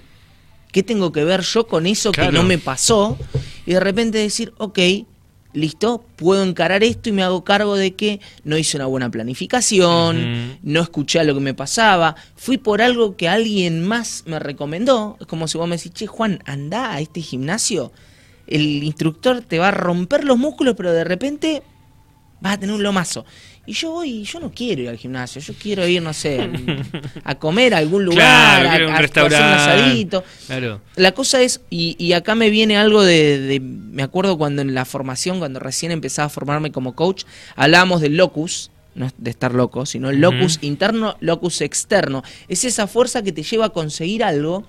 ¿Qué 0.71 0.83
tengo 0.83 1.11
que 1.11 1.23
ver 1.23 1.41
yo 1.41 1.67
con 1.67 1.85
eso 1.85 2.11
que 2.11 2.31
no 2.31 2.43
me 2.43 2.57
pasó? 2.57 3.17
Y 3.65 3.73
de 3.73 3.79
repente 3.79 4.17
decir, 4.19 4.53
ok, 4.57 4.79
listo, 5.53 6.05
puedo 6.15 6.43
encarar 6.43 6.83
esto 6.83 7.09
y 7.09 7.11
me 7.11 7.23
hago 7.23 7.43
cargo 7.43 7.75
de 7.75 7.95
que 7.95 8.19
no 8.43 8.57
hice 8.57 8.77
una 8.77 8.85
buena 8.85 9.09
planificación, 9.09 10.59
no 10.61 10.81
escuché 10.81 11.19
a 11.19 11.23
lo 11.23 11.33
que 11.33 11.39
me 11.39 11.53
pasaba, 11.53 12.15
fui 12.35 12.57
por 12.57 12.81
algo 12.81 13.15
que 13.15 13.27
alguien 13.27 13.85
más 13.85 14.23
me 14.27 14.39
recomendó. 14.39 15.17
Es 15.19 15.27
como 15.27 15.47
si 15.47 15.57
vos 15.57 15.67
me 15.67 15.77
decís, 15.77 15.93
che, 15.93 16.07
Juan, 16.07 16.39
anda 16.45 16.91
a 16.91 17.01
este 17.01 17.21
gimnasio. 17.21 17.91
El 18.47 18.83
instructor 18.83 19.41
te 19.41 19.59
va 19.59 19.69
a 19.69 19.71
romper 19.71 20.23
los 20.23 20.37
músculos, 20.37 20.75
pero 20.75 20.91
de 20.91 21.03
repente 21.03 21.63
vas 22.41 22.53
a 22.53 22.59
tener 22.59 22.75
un 22.75 22.83
lomazo. 22.83 23.25
Y 23.65 23.73
yo 23.73 23.91
voy, 23.91 24.09
y 24.09 24.23
yo 24.23 24.39
no 24.39 24.51
quiero 24.51 24.81
ir 24.81 24.89
al 24.89 24.97
gimnasio, 24.97 25.39
yo 25.41 25.53
quiero 25.53 25.87
ir, 25.87 26.01
no 26.01 26.11
sé, 26.13 26.49
a 27.23 27.35
comer 27.35 27.73
a 27.75 27.77
algún 27.77 28.03
lugar, 28.05 28.61
Claro, 28.61 28.85
a, 28.87 28.89
un 28.89 28.95
a 28.95 29.01
restaurante. 29.01 29.35
hacer 29.35 29.75
un 29.75 29.81
asadito. 29.83 30.23
Claro. 30.47 30.81
La 30.95 31.11
cosa 31.11 31.41
es, 31.41 31.61
y, 31.69 31.95
y 32.03 32.13
acá 32.13 32.33
me 32.33 32.49
viene 32.49 32.77
algo 32.77 33.03
de, 33.03 33.37
de- 33.39 33.59
me 33.59 34.01
acuerdo 34.01 34.37
cuando 34.39 34.61
en 34.63 34.73
la 34.73 34.85
formación, 34.85 35.37
cuando 35.39 35.59
recién 35.59 35.91
empezaba 35.91 36.25
a 36.27 36.29
formarme 36.29 36.71
como 36.71 36.95
coach, 36.95 37.25
hablábamos 37.55 38.01
del 38.01 38.17
locus, 38.17 38.71
no 38.95 39.05
es 39.05 39.13
de 39.19 39.29
estar 39.29 39.53
loco, 39.53 39.85
sino 39.85 40.09
el 40.09 40.19
locus 40.19 40.57
interno, 40.61 41.15
locus 41.19 41.61
externo. 41.61 42.23
Es 42.47 42.65
esa 42.65 42.87
fuerza 42.87 43.21
que 43.21 43.31
te 43.31 43.43
lleva 43.43 43.65
a 43.65 43.69
conseguir 43.69 44.23
algo 44.23 44.65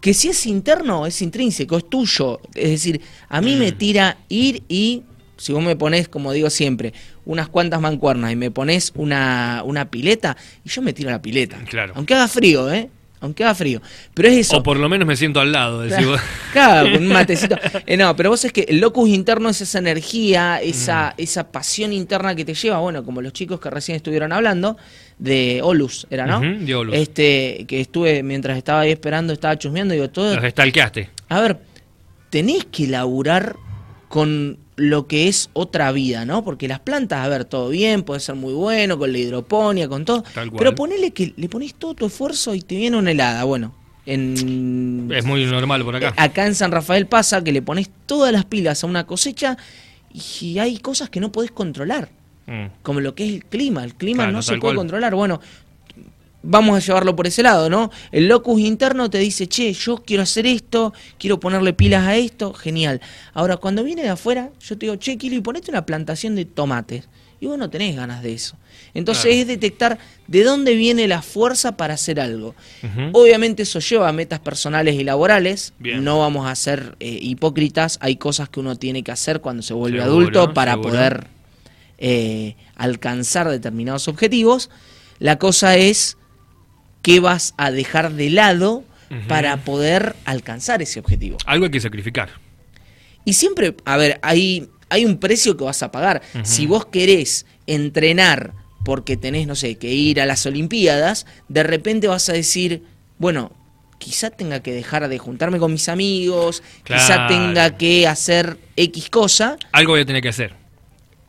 que 0.00 0.14
si 0.14 0.28
es 0.28 0.46
interno, 0.46 1.04
es 1.06 1.20
intrínseco, 1.20 1.76
es 1.76 1.90
tuyo. 1.90 2.40
Es 2.54 2.70
decir, 2.70 3.00
a 3.28 3.40
mí 3.42 3.56
me 3.56 3.72
Mm. 3.72 3.76
tira 3.78 4.18
ir 4.30 4.62
y, 4.68 5.02
si 5.38 5.52
vos 5.52 5.62
me 5.62 5.76
pones, 5.76 6.08
como 6.08 6.32
digo 6.32 6.50
siempre, 6.50 6.92
unas 7.24 7.48
cuantas 7.48 7.80
mancuernas 7.80 8.32
y 8.32 8.36
me 8.36 8.50
pones 8.50 8.92
una, 8.96 9.62
una 9.64 9.90
pileta, 9.90 10.36
y 10.64 10.68
yo 10.68 10.82
me 10.82 10.92
tiro 10.92 11.08
a 11.08 11.12
la 11.12 11.22
pileta. 11.22 11.58
Claro. 11.68 11.94
Aunque 11.96 12.14
haga 12.14 12.28
frío, 12.28 12.70
¿eh? 12.70 12.90
Aunque 13.20 13.42
haga 13.42 13.54
frío. 13.56 13.82
Pero 14.14 14.28
es 14.28 14.36
eso. 14.36 14.58
O 14.58 14.62
por 14.62 14.76
lo 14.78 14.88
menos 14.88 15.06
me 15.08 15.16
siento 15.16 15.40
al 15.40 15.50
lado. 15.50 15.80
decís 15.80 15.96
Claro, 15.96 16.10
vos. 16.12 16.20
claro, 16.52 16.92
con 16.92 17.02
un 17.02 17.08
matecito. 17.12 17.56
Eh, 17.84 17.96
no, 17.96 18.14
pero 18.14 18.30
vos 18.30 18.44
es 18.44 18.52
que 18.52 18.60
el 18.68 18.78
locus 18.78 19.08
interno 19.08 19.48
es 19.48 19.60
esa 19.60 19.78
energía, 19.78 20.60
Mm. 20.62 20.68
esa, 20.68 21.14
esa 21.16 21.50
pasión 21.50 21.92
interna 21.92 22.36
que 22.36 22.44
te 22.44 22.54
lleva, 22.54 22.78
bueno, 22.78 23.04
como 23.04 23.20
los 23.20 23.32
chicos 23.32 23.58
que 23.58 23.70
recién 23.70 23.96
estuvieron 23.96 24.32
hablando, 24.32 24.76
de 25.18 25.60
Olus, 25.64 26.06
¿era, 26.10 26.26
no? 26.26 26.40
De 26.40 26.74
Olus. 26.76 26.94
Este, 26.94 27.64
que 27.66 27.80
estuve, 27.80 28.22
mientras 28.22 28.56
estaba 28.56 28.80
ahí 28.82 28.92
esperando, 28.92 29.32
estaba 29.32 29.58
chusmeando, 29.58 29.94
digo, 29.94 30.08
todo. 30.10 30.36
Los 30.36 30.50
stalkeaste. 30.52 31.10
A 31.28 31.40
ver, 31.40 31.58
tenés 32.30 32.66
que 32.66 32.86
laburar 32.86 33.56
con 34.08 34.58
lo 34.78 35.06
que 35.06 35.28
es 35.28 35.50
otra 35.54 35.90
vida, 35.92 36.24
¿no? 36.24 36.44
Porque 36.44 36.68
las 36.68 36.78
plantas, 36.80 37.18
a 37.24 37.28
ver, 37.28 37.44
todo 37.44 37.68
bien, 37.68 38.02
puede 38.04 38.20
ser 38.20 38.36
muy 38.36 38.54
bueno, 38.54 38.98
con 38.98 39.12
la 39.12 39.18
hidroponía, 39.18 39.88
con 39.88 40.04
todo. 40.04 40.24
Pero 40.56 40.74
ponele 40.74 41.10
que 41.10 41.34
le 41.36 41.48
pones 41.48 41.74
todo 41.74 41.94
tu 41.94 42.06
esfuerzo 42.06 42.54
y 42.54 42.62
te 42.62 42.76
viene 42.76 42.96
una 42.96 43.10
helada. 43.10 43.44
Bueno, 43.44 43.74
en 44.06 45.10
Es 45.14 45.24
muy 45.24 45.44
normal 45.44 45.84
por 45.84 45.96
acá. 45.96 46.14
Acá 46.16 46.46
en 46.46 46.54
San 46.54 46.70
Rafael 46.72 47.06
pasa 47.06 47.42
que 47.44 47.52
le 47.52 47.60
pones 47.60 47.90
todas 48.06 48.32
las 48.32 48.44
pilas 48.44 48.82
a 48.84 48.86
una 48.86 49.04
cosecha 49.06 49.58
y 50.40 50.58
hay 50.58 50.78
cosas 50.78 51.10
que 51.10 51.20
no 51.20 51.30
podés 51.32 51.50
controlar, 51.50 52.08
Mm. 52.46 52.68
como 52.82 53.00
lo 53.00 53.14
que 53.14 53.26
es 53.26 53.34
el 53.34 53.44
clima. 53.44 53.84
El 53.84 53.94
clima 53.94 54.22
Claro, 54.22 54.32
no 54.32 54.40
se 54.42 54.52
puede 54.52 54.60
cual. 54.60 54.76
controlar. 54.76 55.14
Bueno, 55.14 55.38
vamos 56.50 56.76
a 56.76 56.80
llevarlo 56.84 57.14
por 57.14 57.26
ese 57.26 57.42
lado, 57.42 57.68
¿no? 57.68 57.90
El 58.10 58.26
locus 58.28 58.58
interno 58.60 59.10
te 59.10 59.18
dice, 59.18 59.46
che, 59.48 59.72
yo 59.72 59.98
quiero 59.98 60.22
hacer 60.22 60.46
esto, 60.46 60.92
quiero 61.18 61.38
ponerle 61.38 61.72
pilas 61.74 62.06
a 62.06 62.16
esto, 62.16 62.52
genial. 62.54 63.00
Ahora, 63.34 63.58
cuando 63.58 63.84
viene 63.84 64.02
de 64.02 64.08
afuera, 64.08 64.50
yo 64.60 64.76
te 64.78 64.86
digo, 64.86 64.96
che, 64.96 65.16
Kilo, 65.18 65.36
y 65.36 65.40
ponete 65.40 65.70
una 65.70 65.84
plantación 65.86 66.34
de 66.34 66.44
tomates. 66.46 67.08
Y 67.40 67.46
vos 67.46 67.56
no 67.56 67.70
tenés 67.70 67.94
ganas 67.94 68.20
de 68.24 68.32
eso. 68.32 68.56
Entonces 68.94 69.22
Claro. 69.26 69.38
es 69.40 69.46
detectar 69.46 69.98
de 70.26 70.42
dónde 70.42 70.74
viene 70.74 71.06
la 71.06 71.22
fuerza 71.22 71.76
para 71.76 71.94
hacer 71.94 72.18
algo. 72.18 72.56
Obviamente 73.12 73.62
eso 73.62 73.78
lleva 73.78 74.08
a 74.08 74.12
metas 74.12 74.40
personales 74.40 74.96
y 74.96 75.04
laborales. 75.04 75.72
Bien. 75.78 76.02
No 76.02 76.18
vamos 76.18 76.48
a 76.50 76.54
ser 76.56 76.96
eh, 76.98 77.16
hipócritas. 77.22 77.98
Hay 78.00 78.16
cosas 78.16 78.48
que 78.48 78.58
uno 78.58 78.74
tiene 78.74 79.04
que 79.04 79.12
hacer 79.12 79.40
cuando 79.40 79.62
se 79.62 79.72
vuelve 79.72 79.98
Seguro, 80.02 80.12
adulto 80.40 80.52
para 80.52 80.72
seguro. 80.72 80.88
poder 80.90 81.26
eh, 81.98 82.56
alcanzar 82.74 83.48
determinados 83.48 84.08
objetivos. 84.08 84.68
La 85.20 85.38
cosa 85.38 85.76
es 85.76 86.17
qué 87.02 87.20
vas 87.20 87.54
a 87.56 87.70
dejar 87.70 88.12
de 88.12 88.30
lado 88.30 88.84
para 89.26 89.56
poder 89.58 90.16
alcanzar 90.26 90.82
ese 90.82 91.00
objetivo. 91.00 91.38
Algo 91.46 91.64
hay 91.64 91.70
que 91.70 91.80
sacrificar. 91.80 92.28
Y 93.24 93.32
siempre, 93.34 93.74
a 93.84 93.96
ver, 93.96 94.18
hay, 94.22 94.68
hay 94.90 95.04
un 95.06 95.18
precio 95.18 95.56
que 95.56 95.64
vas 95.64 95.82
a 95.82 95.90
pagar. 95.90 96.22
Si 96.42 96.66
vos 96.66 96.86
querés 96.86 97.46
entrenar 97.66 98.52
porque 98.84 99.16
tenés, 99.16 99.46
no 99.46 99.54
sé, 99.54 99.76
que 99.76 99.92
ir 99.92 100.20
a 100.20 100.26
las 100.26 100.44
Olimpiadas, 100.46 101.26
de 101.48 101.62
repente 101.62 102.06
vas 102.06 102.28
a 102.28 102.32
decir, 102.32 102.82
bueno, 103.18 103.52
quizá 103.98 104.30
tenga 104.30 104.60
que 104.60 104.72
dejar 104.72 105.08
de 105.08 105.18
juntarme 105.18 105.58
con 105.58 105.72
mis 105.72 105.88
amigos, 105.88 106.62
quizá 106.84 107.06
Claro. 107.06 107.28
tenga 107.28 107.76
que 107.76 108.06
hacer 108.06 108.56
X 108.76 109.10
cosa. 109.10 109.56
Algo 109.72 109.92
voy 109.92 110.02
a 110.02 110.06
tener 110.06 110.22
que 110.22 110.28
hacer. 110.28 110.54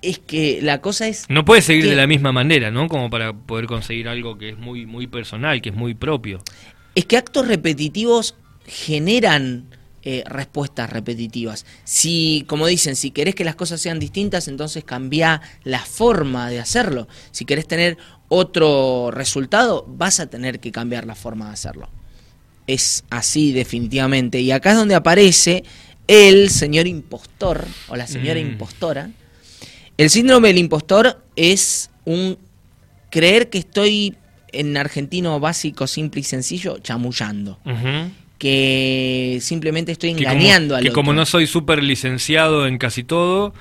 Es 0.02 0.20
que 0.20 0.60
la 0.62 0.80
cosa 0.82 1.08
es... 1.08 1.26
No 1.30 1.44
puedes 1.46 1.66
seguir 1.66 1.84
que- 1.84 1.90
de 1.92 1.96
la 1.96 2.08
misma 2.08 2.32
manera, 2.32 2.72
¿no? 2.72 2.88
Como 2.88 3.10
para 3.10 3.34
poder 3.34 3.66
conseguir 3.66 4.08
algo 4.08 4.38
que 4.38 4.50
es 4.50 4.58
muy, 4.58 4.86
muy 4.86 5.08
personal, 5.08 5.62
que 5.62 5.70
es 5.70 5.76
muy 5.76 5.94
propio. 5.94 6.42
Es 6.96 7.06
que 7.06 7.18
actos 7.18 7.48
repetitivos 7.48 8.36
generan 8.66 9.66
eh, 10.04 10.24
respuestas 10.26 10.90
repetitivas. 10.90 11.66
Si, 11.84 12.46
como 12.48 12.66
dicen, 12.68 12.96
si 12.96 13.12
querés 13.12 13.36
que 13.36 13.44
las 13.44 13.56
cosas 13.56 13.82
sean 13.82 14.00
distintas, 14.00 14.48
entonces 14.48 14.86
cambia 14.86 15.42
la 15.66 15.80
forma 15.80 16.50
de 16.50 16.60
hacerlo. 16.60 17.08
Si 17.32 17.44
querés 17.44 17.68
tener 17.68 17.98
otro 18.30 19.12
resultado, 19.12 19.86
vas 19.88 20.22
a 20.22 20.28
tener 20.30 20.60
que 20.62 20.72
cambiar 20.72 21.06
la 21.06 21.16
forma 21.16 21.48
de 21.48 21.52
hacerlo. 21.54 21.90
Es 22.68 23.04
así 23.10 23.52
definitivamente. 23.52 24.40
Y 24.40 24.52
acá 24.52 24.72
es 24.72 24.78
donde 24.78 24.96
aparece 24.96 25.64
el 26.08 26.50
señor 26.50 26.88
impostor 26.88 27.66
o 27.90 27.96
la 27.98 28.08
señora 28.08 28.40
Mm. 28.40 28.52
impostora. 28.52 29.10
El 30.00 30.10
síndrome 30.10 30.48
del 30.48 30.58
impostor 30.60 31.22
es 31.36 31.92
un 32.06 32.38
creer 33.10 33.50
que 33.50 33.58
estoy 33.58 34.16
en 34.54 34.78
argentino 34.78 35.38
básico, 35.42 35.88
simple 35.88 36.22
y 36.22 36.24
sencillo, 36.24 36.78
chamullando. 36.80 37.60
Que 38.38 39.40
simplemente 39.42 39.92
estoy 39.92 40.12
engañando 40.12 40.78
al 40.78 40.84
que 40.84 40.92
como 40.94 41.12
no 41.12 41.26
soy 41.26 41.46
súper 41.48 41.84
licenciado 41.84 42.66
en 42.66 42.78
casi 42.78 43.04
todo, 43.04 43.54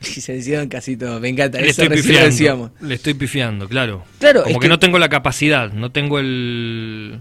Licenciado 0.00 0.62
en 0.62 0.68
casi 0.68 0.96
todo, 0.96 1.18
me 1.18 1.28
encanta. 1.30 1.58
le 1.60 1.70
Eso 1.70 1.82
estoy 1.82 1.96
pifiando. 1.96 2.26
decíamos. 2.26 2.70
Le 2.80 2.94
estoy 2.94 3.14
pifiando, 3.14 3.68
claro. 3.68 4.04
Claro, 4.20 4.42
como 4.44 4.50
es 4.52 4.56
que, 4.58 4.62
que- 4.62 4.68
no 4.68 4.78
tengo 4.78 4.98
la 5.00 5.08
capacidad, 5.08 5.72
no 5.72 5.90
tengo 5.90 6.20
el... 6.20 7.20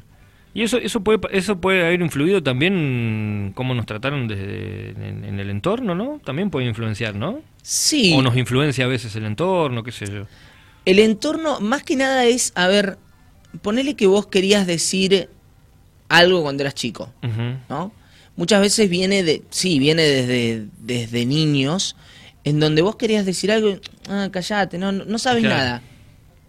Y 0.54 0.62
eso 0.62 0.78
eso 0.78 1.02
puede 1.04 1.18
eso 1.32 1.60
puede 1.60 1.84
haber 1.84 2.00
influido 2.02 2.44
también 2.44 3.54
cómo 3.56 3.74
nos 3.74 3.88
trataron 3.88 4.28
desde 4.28 4.92
en, 4.92 5.26
en 5.26 5.40
el 5.40 5.50
entorno, 5.50 5.96
¿no? 5.96 6.22
También 6.24 6.52
puede 6.52 6.68
influenciar, 6.68 7.16
¿no? 7.16 7.42
Sí, 7.66 8.14
O 8.16 8.22
nos 8.22 8.36
influencia 8.38 8.84
a 8.86 8.88
veces 8.88 9.16
el 9.16 9.26
entorno, 9.26 9.84
qué 9.84 9.92
sé 9.92 10.06
yo. 10.06 10.28
el 10.86 11.00
entorno 11.00 11.60
más 11.62 11.82
que 11.84 11.96
nada 11.96 12.26
es, 12.26 12.52
a 12.56 12.68
ver, 12.68 12.98
ponele 13.62 13.96
que 13.96 14.06
vos 14.06 14.28
querías 14.28 14.68
decir 14.68 15.30
algo 16.10 16.42
cuando 16.44 16.62
eras 16.64 16.76
chico. 16.76 17.10
¿no? 17.70 17.92
Muchas 18.36 18.60
veces 18.62 18.90
viene 18.90 19.24
de, 19.24 19.44
sí, 19.50 19.80
viene 19.80 20.02
desde, 20.04 20.68
desde 20.80 21.26
niños, 21.26 21.96
en 22.44 22.60
donde 22.60 22.82
vos 22.82 22.98
querías 22.98 23.26
decir 23.26 23.50
algo, 23.52 23.70
y, 23.70 23.80
ah, 24.10 24.28
callate, 24.32 24.78
no, 24.78 24.92
no 24.92 25.18
sabes 25.18 25.44
Claro. 25.44 25.56
nada. 25.56 25.82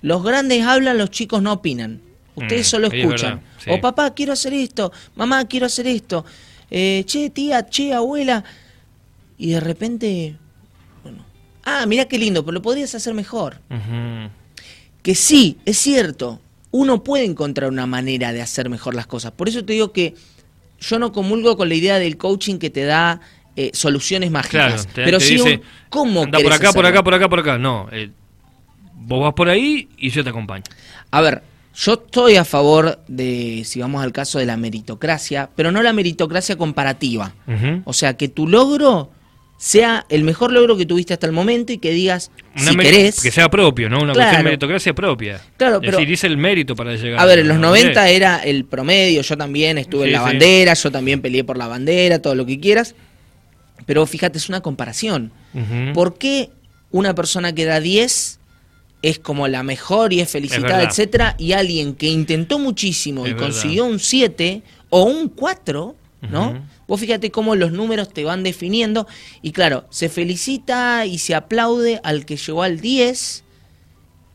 Los 0.02 0.22
grandes 0.24 0.62
hablan, 0.66 0.98
los 0.98 1.10
chicos 1.10 1.40
no 1.42 1.52
opinan. 1.52 2.00
Ustedes 2.34 2.66
Mm, 2.66 2.70
solo 2.70 2.86
es 2.88 2.94
escuchan. 2.94 3.40
sí. 3.64 3.70
O 3.70 3.80
papá, 3.80 4.12
quiero 4.12 4.32
hacer 4.32 4.52
esto, 4.52 4.90
mamá, 5.14 5.44
quiero 5.46 5.66
hacer 5.66 5.86
esto, 5.86 6.24
eh, 6.72 7.04
che, 7.06 7.30
tía, 7.30 7.64
che, 7.68 7.94
abuela. 7.94 8.42
Y 9.38 9.50
de 9.52 9.60
repente, 9.60 10.36
ah, 11.82 11.86
mira 11.86 12.06
qué 12.06 12.18
lindo, 12.18 12.44
pero 12.44 12.54
lo 12.54 12.62
podrías 12.62 12.94
hacer 12.94 13.14
mejor. 13.14 13.60
Que 15.02 15.14
sí, 15.14 15.58
es 15.64 15.76
cierto, 15.78 16.40
uno 16.70 17.02
puede 17.04 17.24
encontrar 17.24 17.70
una 17.70 17.86
manera 17.86 18.32
de 18.32 18.40
hacer 18.40 18.70
mejor 18.70 18.94
las 18.94 19.06
cosas. 19.06 19.32
Por 19.32 19.48
eso 19.48 19.64
te 19.64 19.74
digo 19.74 19.92
que 19.92 20.14
yo 20.80 20.98
no 20.98 21.12
comulgo 21.12 21.56
con 21.56 21.68
la 21.68 21.74
idea 21.74 21.98
del 21.98 22.16
coaching 22.16 22.58
que 22.58 22.70
te 22.70 22.84
da 22.84 23.20
eh, 23.56 23.70
soluciones 23.74 24.30
Claro, 24.30 24.70
mágicas. 24.72 24.86
te, 24.88 25.04
pero 25.04 25.18
te 25.18 25.24
sí 25.24 25.34
dice, 25.34 25.54
un 25.56 25.62
cómo 25.90 26.22
anda 26.24 26.38
por 26.40 26.52
acá, 26.52 26.72
por 26.72 26.86
acá, 26.86 27.04
por 27.04 27.14
acá, 27.14 27.28
por 27.28 27.38
acá. 27.40 27.58
No, 27.58 27.88
eh, 27.92 28.10
vos 28.94 29.22
vas 29.22 29.34
por 29.34 29.48
ahí 29.48 29.88
y 29.98 30.10
yo 30.10 30.24
te 30.24 30.30
acompaño. 30.30 30.64
A 31.10 31.20
ver, 31.20 31.42
yo 31.76 31.92
estoy 31.94 32.36
a 32.36 32.44
favor 32.44 32.98
de, 33.08 33.62
si 33.64 33.80
vamos 33.80 34.02
al 34.02 34.12
caso 34.12 34.38
de 34.38 34.46
la 34.46 34.56
meritocracia, 34.56 35.50
pero 35.54 35.70
no 35.70 35.82
la 35.82 35.92
meritocracia 35.92 36.56
comparativa. 36.56 37.34
O 37.84 37.92
sea, 37.92 38.16
que 38.16 38.28
tu 38.28 38.48
logro 38.48 39.10
sea 39.56 40.04
el 40.08 40.24
mejor 40.24 40.52
logro 40.52 40.76
que 40.76 40.84
tuviste 40.84 41.14
hasta 41.14 41.26
el 41.26 41.32
momento 41.32 41.72
y 41.72 41.78
que 41.78 41.90
digas, 41.92 42.30
Una 42.56 42.70
si 42.72 42.76
querés... 42.76 43.22
Que 43.22 43.30
sea 43.30 43.48
propio, 43.48 43.88
¿no? 43.88 43.96
Una 43.98 44.12
Claro. 44.12 44.14
cuestión 44.14 44.38
de 44.40 44.44
meritocracia 44.44 44.94
propia. 44.94 45.40
Claro, 45.56 45.76
es 45.76 45.80
pero- 45.80 45.92
decir, 45.92 46.08
dice 46.08 46.26
el 46.26 46.36
mérito 46.36 46.76
para 46.76 46.94
llegar. 46.96 47.20
A 47.20 47.24
ver, 47.24 47.38
en 47.38 47.48
los 47.48 47.56
a- 47.56 47.60
90 47.60 48.08
era 48.10 48.38
el 48.38 48.64
promedio, 48.64 49.22
yo 49.22 49.36
también 49.36 49.78
estuve 49.78 50.06
en 50.06 50.12
la 50.12 50.18
sí. 50.18 50.24
bandera, 50.24 50.74
yo 50.74 50.90
también 50.90 51.22
peleé 51.22 51.44
por 51.44 51.56
la 51.56 51.66
bandera, 51.68 52.18
todo 52.20 52.34
lo 52.34 52.44
que 52.44 52.60
quieras. 52.60 52.94
Pero 53.86 54.04
fíjate, 54.06 54.38
es 54.38 54.48
una 54.48 54.60
comparación. 54.60 55.32
¿Por 55.94 56.18
qué 56.18 56.50
una 56.90 57.14
persona 57.14 57.54
que 57.54 57.64
da 57.64 57.80
10 57.80 58.40
es 59.02 59.18
como 59.18 59.46
la 59.48 59.62
mejor 59.62 60.12
y 60.12 60.20
es 60.20 60.30
felicitada, 60.30 60.82
etcétera, 60.82 61.36
y 61.38 61.52
alguien 61.52 61.94
que 61.94 62.06
intentó 62.08 62.58
muchísimo 62.58 63.24
Es 63.24 63.30
y 63.30 63.34
verdad. 63.34 63.46
consiguió 63.48 63.84
un 63.84 63.98
7 63.98 64.62
o 64.90 65.02
un 65.04 65.28
4, 65.28 65.94
¿no? 66.30 66.66
Vos 66.86 67.00
fíjate 67.00 67.30
cómo 67.30 67.56
los 67.56 67.72
números 67.72 68.12
te 68.12 68.24
van 68.24 68.42
definiendo 68.42 69.06
y 69.42 69.52
claro, 69.52 69.86
se 69.90 70.08
felicita 70.08 71.06
y 71.06 71.18
se 71.18 71.34
aplaude 71.34 72.00
al 72.04 72.26
que 72.26 72.36
llegó 72.36 72.62
al 72.62 72.80
10, 72.80 73.44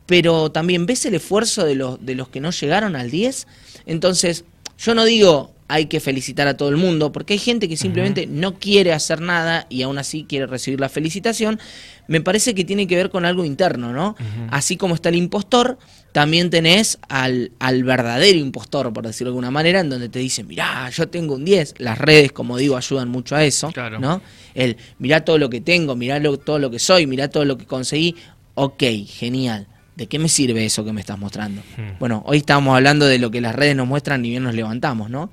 pero 0.06 0.50
también 0.50 0.86
ves 0.86 1.04
el 1.06 1.14
esfuerzo 1.14 1.64
de 1.64 1.76
los, 1.76 2.04
de 2.04 2.14
los 2.14 2.28
que 2.28 2.40
no 2.40 2.50
llegaron 2.50 2.96
al 2.96 3.10
10. 3.10 3.46
Entonces, 3.86 4.44
yo 4.78 4.94
no 4.94 5.04
digo 5.04 5.52
hay 5.70 5.86
que 5.86 6.00
felicitar 6.00 6.48
a 6.48 6.56
todo 6.56 6.68
el 6.68 6.76
mundo, 6.76 7.12
porque 7.12 7.34
hay 7.34 7.38
gente 7.38 7.68
que 7.68 7.76
simplemente 7.76 8.26
no 8.26 8.58
quiere 8.58 8.92
hacer 8.92 9.20
nada 9.20 9.66
y 9.70 9.82
aún 9.82 9.98
así 9.98 10.24
quiere 10.28 10.46
recibir 10.46 10.80
la 10.80 10.88
felicitación, 10.88 11.60
me 12.08 12.20
parece 12.20 12.56
que 12.56 12.64
tiene 12.64 12.88
que 12.88 12.96
ver 12.96 13.08
con 13.08 13.24
algo 13.24 13.44
interno, 13.44 13.92
¿no? 13.92 14.16
Así 14.50 14.76
como 14.76 14.96
está 14.96 15.10
el 15.10 15.14
impostor, 15.14 15.78
también 16.10 16.50
tenés 16.50 16.98
al, 17.08 17.52
al, 17.60 17.84
verdadero 17.84 18.36
impostor, 18.36 18.92
por 18.92 19.06
decirlo 19.06 19.30
de 19.30 19.34
alguna 19.34 19.52
manera, 19.52 19.78
en 19.78 19.90
donde 19.90 20.08
te 20.08 20.18
dicen, 20.18 20.48
mirá, 20.48 20.90
yo 20.90 21.08
tengo 21.08 21.36
un 21.36 21.44
10. 21.44 21.74
Las 21.78 21.98
redes, 21.98 22.32
como 22.32 22.56
digo, 22.56 22.76
ayudan 22.76 23.08
mucho 23.08 23.36
a 23.36 23.44
eso, 23.44 23.72
¿no? 24.00 24.20
El, 24.54 24.76
mirá 24.98 25.24
todo 25.24 25.38
lo 25.38 25.48
que 25.48 25.60
tengo, 25.60 25.94
mirá 25.94 26.20
todo 26.44 26.58
lo 26.58 26.68
que 26.68 26.80
soy, 26.80 27.06
mirá 27.06 27.28
todo 27.28 27.44
lo 27.44 27.56
que 27.56 27.64
conseguí. 27.64 28.16
Ok, 28.56 28.82
genial. 29.06 29.68
¿De 29.94 30.06
qué 30.06 30.18
me 30.18 30.28
sirve 30.28 30.64
eso 30.64 30.84
que 30.84 30.92
me 30.92 31.02
estás 31.02 31.18
mostrando? 31.18 31.62
Bueno, 32.00 32.24
hoy 32.26 32.38
estábamos 32.38 32.74
hablando 32.74 33.06
de 33.06 33.18
lo 33.18 33.30
que 33.30 33.40
las 33.40 33.54
redes 33.54 33.76
nos 33.76 33.86
muestran 33.86 34.24
y 34.24 34.30
bien 34.30 34.42
nos 34.42 34.54
levantamos, 34.54 35.10
¿no? 35.10 35.30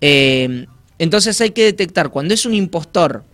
Eh, 0.00 0.66
entonces 0.98 1.40
hay 1.40 1.50
que 1.50 1.64
detectar 1.64 2.10
cuando 2.10 2.34
es 2.34 2.44
un 2.46 2.54
impostor 2.54 3.24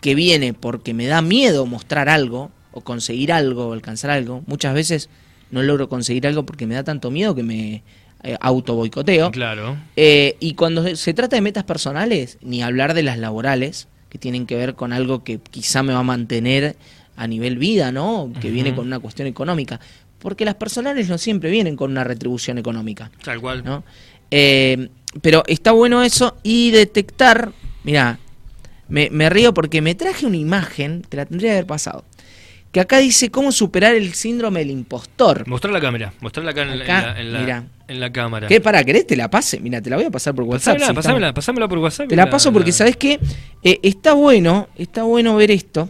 que 0.00 0.14
viene 0.14 0.54
porque 0.54 0.94
me 0.94 1.06
da 1.06 1.22
miedo 1.22 1.66
mostrar 1.66 2.08
algo, 2.08 2.50
o 2.72 2.82
conseguir 2.82 3.32
algo, 3.32 3.68
o 3.68 3.72
alcanzar 3.72 4.10
algo, 4.10 4.42
muchas 4.46 4.74
veces 4.74 5.08
no 5.50 5.62
logro 5.62 5.88
conseguir 5.88 6.26
algo 6.26 6.44
porque 6.44 6.66
me 6.66 6.74
da 6.74 6.84
tanto 6.84 7.10
miedo 7.10 7.34
que 7.34 7.42
me 7.42 7.82
eh, 8.22 8.36
auto 8.40 8.74
boicoteo. 8.74 9.30
Claro. 9.30 9.76
Eh, 9.96 10.36
y 10.40 10.54
cuando 10.54 10.94
se 10.94 11.14
trata 11.14 11.36
de 11.36 11.42
metas 11.42 11.64
personales, 11.64 12.38
ni 12.42 12.62
hablar 12.62 12.94
de 12.94 13.02
las 13.02 13.18
laborales, 13.18 13.88
que 14.08 14.18
tienen 14.18 14.46
que 14.46 14.56
ver 14.56 14.74
con 14.74 14.92
algo 14.92 15.24
que 15.24 15.38
quizá 15.38 15.82
me 15.82 15.92
va 15.92 16.00
a 16.00 16.04
mantener 16.04 16.76
a 17.16 17.26
nivel 17.26 17.56
vida, 17.56 17.92
¿no? 17.92 18.30
Que 18.40 18.50
viene 18.50 18.74
con 18.74 18.86
una 18.86 18.98
cuestión 18.98 19.26
económica. 19.26 19.80
Porque 20.18 20.44
las 20.44 20.56
personales 20.56 21.08
no 21.08 21.18
siempre 21.18 21.50
vienen 21.50 21.76
con 21.76 21.90
una 21.90 22.04
retribución 22.04 22.58
económica. 22.58 23.10
Tal 23.22 23.40
cual. 23.40 23.64
¿no? 23.64 23.84
Eh, 24.30 24.88
pero 25.22 25.44
está 25.46 25.72
bueno 25.72 26.02
eso 26.02 26.36
y 26.42 26.70
detectar, 26.70 27.52
mira, 27.84 28.18
me, 28.88 29.08
me, 29.10 29.30
río 29.30 29.54
porque 29.54 29.80
me 29.80 29.94
traje 29.94 30.26
una 30.26 30.36
imagen, 30.36 31.02
te 31.02 31.16
la 31.16 31.26
tendría 31.26 31.50
que 31.50 31.56
haber 31.56 31.66
pasado, 31.66 32.04
que 32.72 32.80
acá 32.80 32.98
dice 32.98 33.30
cómo 33.30 33.52
superar 33.52 33.94
el 33.94 34.12
síndrome 34.14 34.60
del 34.60 34.70
impostor. 34.70 35.46
Mostrar 35.48 35.72
la 35.72 35.80
cámara, 35.80 36.12
mostrarla 36.20 36.50
acá, 36.50 36.62
en, 36.62 36.78
la, 36.78 37.64
en, 37.88 38.00
la, 38.00 38.12
cámara. 38.12 38.48
¿Qué 38.48 38.60
para 38.60 38.84
querés? 38.84 39.06
Te 39.06 39.16
la 39.16 39.30
pase, 39.30 39.60
mira, 39.60 39.80
te 39.80 39.88
la 39.88 39.96
voy 39.96 40.04
a 40.04 40.10
pasar 40.10 40.34
por 40.34 40.44
WhatsApp. 40.44 40.78
Pasámela, 40.94 41.32
pasámela, 41.32 41.68
por 41.68 41.78
WhatsApp. 41.78 42.08
Te 42.08 42.16
la, 42.16 42.28
paso 42.28 42.52
porque, 42.52 42.72
¿sabes 42.72 42.96
qué? 42.96 43.18
Eh, 43.62 43.80
está 43.82 44.12
bueno, 44.12 44.68
está 44.76 45.04
bueno 45.04 45.36
ver 45.36 45.50
esto. 45.50 45.88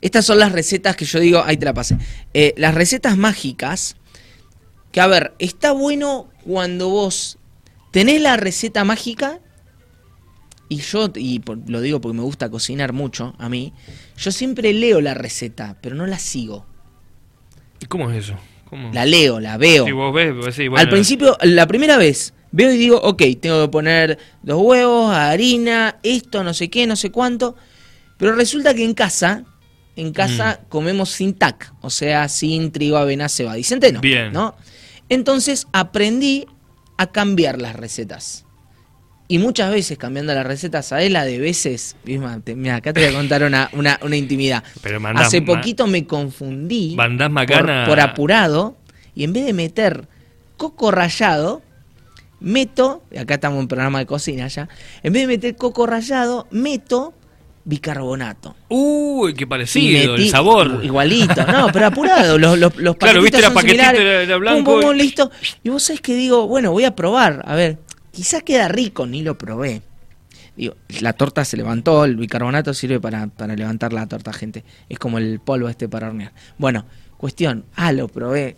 Estas 0.00 0.24
son 0.24 0.38
las 0.38 0.52
recetas 0.52 0.96
que 0.96 1.04
yo 1.04 1.20
digo, 1.20 1.42
ahí 1.44 1.56
te 1.56 1.66
la 1.66 1.74
pasé. 1.74 1.98
Eh, 2.32 2.54
las 2.56 2.74
recetas 2.74 3.16
mágicas, 3.18 3.96
que 4.92 5.00
a 5.00 5.06
ver, 5.06 5.34
está 5.38 5.72
bueno 5.72 6.29
cuando 6.44 6.88
vos 6.88 7.38
tenés 7.90 8.20
la 8.20 8.36
receta 8.36 8.84
mágica, 8.84 9.40
y 10.68 10.78
yo, 10.78 11.10
y 11.16 11.42
lo 11.66 11.80
digo 11.80 12.00
porque 12.00 12.16
me 12.16 12.22
gusta 12.22 12.48
cocinar 12.50 12.92
mucho 12.92 13.34
a 13.38 13.48
mí, 13.48 13.72
yo 14.16 14.30
siempre 14.30 14.72
leo 14.72 15.00
la 15.00 15.14
receta, 15.14 15.76
pero 15.80 15.96
no 15.96 16.06
la 16.06 16.18
sigo. 16.18 16.66
¿Y 17.80 17.86
cómo 17.86 18.10
es 18.10 18.24
eso? 18.26 18.36
La 18.92 19.04
leo, 19.04 19.40
la 19.40 19.56
veo. 19.56 19.92
vos 19.96 20.14
ves, 20.14 20.32
Al 20.76 20.88
principio, 20.88 21.36
la 21.42 21.66
primera 21.66 21.96
vez, 21.96 22.34
veo 22.52 22.72
y 22.72 22.78
digo, 22.78 23.00
ok, 23.02 23.22
tengo 23.40 23.62
que 23.62 23.68
poner 23.68 24.18
dos 24.42 24.62
huevos, 24.62 25.12
harina, 25.12 25.98
esto, 26.04 26.44
no 26.44 26.54
sé 26.54 26.70
qué, 26.70 26.86
no 26.86 26.94
sé 26.94 27.10
cuánto. 27.10 27.56
Pero 28.16 28.32
resulta 28.36 28.74
que 28.74 28.84
en 28.84 28.94
casa 28.94 29.44
en 29.96 30.12
casa 30.12 30.60
mm. 30.60 30.68
comemos 30.68 31.10
sin 31.10 31.34
tac, 31.34 31.72
o 31.80 31.90
sea, 31.90 32.28
sin 32.28 32.72
trigo, 32.72 32.96
avena, 32.96 33.28
cebada 33.28 33.58
y 33.58 33.64
centeno. 33.64 34.00
Bien. 34.00 34.32
¿no? 34.32 34.56
Entonces 35.10 35.66
aprendí 35.72 36.46
a 36.96 37.08
cambiar 37.08 37.60
las 37.60 37.76
recetas. 37.76 38.46
Y 39.28 39.38
muchas 39.38 39.70
veces 39.70 39.96
cambiando 39.96 40.34
las 40.34 40.46
recetas, 40.46 40.92
a 40.92 41.00
la 41.02 41.24
de 41.24 41.38
veces? 41.38 41.94
Mira, 42.04 42.76
acá 42.76 42.92
te 42.92 43.00
voy 43.00 43.14
a 43.14 43.16
contar 43.16 43.44
una, 43.44 43.70
una, 43.72 44.16
intimidad. 44.16 44.64
Pero 44.82 45.00
Hace 45.14 45.42
poquito 45.42 45.86
me 45.86 46.04
confundí 46.04 46.96
por, 46.96 47.86
por, 47.86 48.00
apurado 48.00 48.76
y 49.14 49.22
en 49.22 49.32
vez 49.32 49.46
de 49.46 49.52
meter 49.52 50.08
coco 50.56 50.90
rallado, 50.90 51.62
meto, 52.40 53.04
acá 53.16 53.34
estamos 53.34 53.60
en 53.60 53.68
programa 53.68 54.00
de 54.00 54.06
cocina 54.06 54.48
ya, 54.48 54.68
en 55.04 55.12
vez 55.12 55.22
de 55.22 55.28
meter 55.28 55.56
coco 55.56 55.86
rallado, 55.86 56.48
meto 56.50 57.14
bicarbonato. 57.64 58.56
Uy, 58.68 59.34
qué 59.34 59.46
parecido, 59.46 60.14
el 60.14 60.28
sabor. 60.28 60.80
Igualito, 60.82 61.44
no, 61.46 61.68
pero 61.72 61.86
apurado, 61.86 62.38
los, 62.38 62.58
los, 62.58 62.76
los 62.76 62.96
Claro, 62.96 63.22
viste 63.22 63.40
la 63.40 63.52
paquetita 63.52 63.92
de, 63.92 64.36
blanco. 64.36 64.92
listo. 64.92 65.30
Y 65.62 65.68
vos 65.68 65.82
sabés 65.82 66.00
que 66.00 66.14
digo, 66.14 66.46
bueno, 66.46 66.72
voy 66.72 66.84
a 66.84 66.94
probar, 66.94 67.42
a 67.44 67.54
ver, 67.54 67.78
quizás 68.12 68.42
queda 68.42 68.68
rico, 68.68 69.06
ni 69.06 69.22
lo 69.22 69.36
probé. 69.36 69.82
Digo, 70.56 70.76
la 71.00 71.12
torta 71.12 71.44
se 71.44 71.56
levantó, 71.56 72.04
el 72.04 72.16
bicarbonato 72.16 72.74
sirve 72.74 73.00
para, 73.00 73.28
para 73.28 73.54
levantar 73.56 73.92
la 73.92 74.06
torta, 74.06 74.32
gente. 74.32 74.64
Es 74.88 74.98
como 74.98 75.18
el 75.18 75.40
polvo 75.40 75.68
este 75.68 75.88
para 75.88 76.08
hornear. 76.08 76.32
Bueno, 76.58 76.84
cuestión, 77.16 77.64
ah, 77.76 77.92
lo 77.92 78.08
probé. 78.08 78.56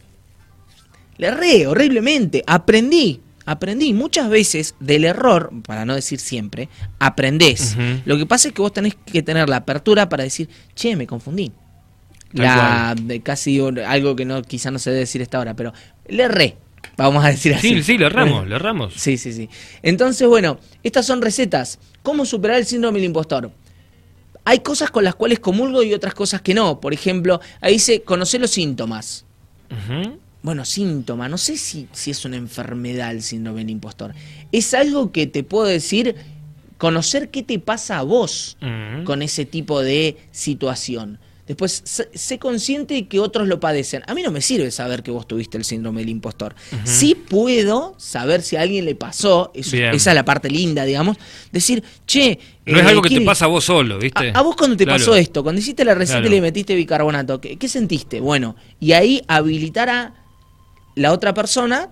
Le 1.18 1.26
erré 1.28 1.66
horriblemente, 1.66 2.42
aprendí 2.46 3.20
aprendí 3.44 3.92
muchas 3.92 4.28
veces 4.28 4.74
del 4.80 5.04
error, 5.04 5.52
para 5.66 5.84
no 5.84 5.94
decir 5.94 6.20
siempre, 6.20 6.68
aprendés. 6.98 7.76
Lo 8.04 8.16
que 8.16 8.26
pasa 8.26 8.48
es 8.48 8.54
que 8.54 8.62
vos 8.62 8.72
tenés 8.72 8.94
que 8.94 9.22
tener 9.22 9.48
la 9.48 9.56
apertura 9.56 10.08
para 10.08 10.24
decir, 10.24 10.48
che, 10.74 10.96
me 10.96 11.06
confundí. 11.06 11.52
La, 12.32 12.94
de 12.98 13.20
casi 13.20 13.60
algo 13.60 14.16
que 14.16 14.24
no 14.24 14.42
quizá 14.42 14.70
no 14.70 14.78
se 14.78 14.90
debe 14.90 15.00
decir 15.00 15.20
esta 15.20 15.38
hora, 15.38 15.54
pero 15.54 15.72
le 16.08 16.22
erré. 16.22 16.56
Vamos 16.96 17.24
a 17.24 17.28
decir 17.28 17.54
así. 17.54 17.68
Sí, 17.68 17.82
sí, 17.82 17.98
lo 17.98 18.06
erramos, 18.06 18.46
lo 18.48 18.56
erramos. 18.56 18.94
Sí, 18.94 19.18
sí, 19.18 19.32
sí. 19.32 19.48
Entonces, 19.82 20.26
bueno, 20.26 20.58
estas 20.82 21.06
son 21.06 21.20
recetas. 21.20 21.78
¿Cómo 22.02 22.24
superar 22.24 22.58
el 22.58 22.66
síndrome 22.66 22.98
del 22.98 23.06
impostor? 23.06 23.50
Hay 24.44 24.60
cosas 24.60 24.90
con 24.90 25.04
las 25.04 25.14
cuales 25.14 25.38
comulgo 25.38 25.82
y 25.82 25.94
otras 25.94 26.14
cosas 26.14 26.40
que 26.42 26.54
no. 26.54 26.80
Por 26.80 26.92
ejemplo, 26.92 27.40
ahí 27.60 27.74
dice 27.74 28.02
conocer 28.02 28.40
los 28.40 28.50
síntomas 28.50 29.24
bueno, 30.42 30.64
síntoma, 30.64 31.28
no 31.28 31.38
sé 31.38 31.56
si, 31.56 31.88
si 31.92 32.10
es 32.10 32.24
una 32.24 32.36
enfermedad 32.36 33.12
el 33.12 33.22
síndrome 33.22 33.60
del 33.60 33.70
impostor. 33.70 34.12
Es 34.50 34.74
algo 34.74 35.12
que 35.12 35.26
te 35.26 35.44
puedo 35.44 35.66
decir, 35.66 36.16
conocer 36.78 37.30
qué 37.30 37.44
te 37.44 37.60
pasa 37.60 37.98
a 37.98 38.02
vos 38.02 38.56
con 39.04 39.22
ese 39.22 39.44
tipo 39.44 39.80
de 39.80 40.16
situación. 40.32 41.20
Después, 41.46 41.82
sé, 41.84 42.38
consciente 42.38 42.94
de 42.94 43.08
que 43.08 43.20
otros 43.20 43.46
lo 43.46 43.60
padecen. 43.60 44.02
A 44.06 44.14
mí 44.14 44.22
no 44.22 44.30
me 44.30 44.40
sirve 44.40 44.70
saber 44.70 45.02
que 45.02 45.10
vos 45.10 45.28
tuviste 45.28 45.58
el 45.58 45.64
síndrome 45.64 46.00
del 46.00 46.08
impostor. 46.08 46.54
Sí 46.84 47.14
puedo 47.14 47.94
saber 47.98 48.42
si 48.42 48.56
a 48.56 48.62
alguien 48.62 48.84
le 48.84 48.96
pasó, 48.96 49.52
esa 49.54 49.90
es 49.90 50.06
la 50.06 50.24
parte 50.24 50.50
linda, 50.50 50.84
digamos, 50.84 51.18
decir, 51.52 51.84
che... 52.06 52.38
No 52.64 52.78
es 52.78 52.84
eh, 52.84 52.88
algo 52.88 53.02
que 53.02 53.10
te 53.10 53.20
pasa 53.20 53.44
a 53.44 53.48
vos 53.48 53.64
solo, 53.64 53.98
¿viste? 53.98 54.32
A, 54.34 54.40
vos 54.42 54.56
cuando 54.56 54.76
te 54.76 54.86
pasó 54.86 55.14
esto, 55.14 55.42
cuando 55.42 55.60
hiciste 55.60 55.84
la 55.84 55.94
receta 55.94 56.26
y 56.26 56.30
le 56.30 56.40
metiste 56.40 56.74
bicarbonato, 56.74 57.40
¿qué, 57.40 57.56
¿qué 57.58 57.68
sentiste? 57.68 58.20
Bueno, 58.20 58.56
y 58.80 58.92
ahí 58.92 59.22
habilitar 59.28 59.88
a 59.88 60.21
la 60.94 61.12
otra 61.12 61.34
persona 61.34 61.90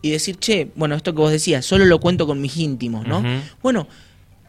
y 0.00 0.10
decir, 0.10 0.36
che, 0.38 0.70
bueno, 0.74 0.94
esto 0.94 1.14
que 1.14 1.20
vos 1.20 1.30
decías, 1.30 1.64
solo 1.64 1.84
lo 1.84 2.00
cuento 2.00 2.26
con 2.26 2.40
mis 2.40 2.56
íntimos, 2.56 3.06
¿no? 3.06 3.22
Bueno, 3.62 3.86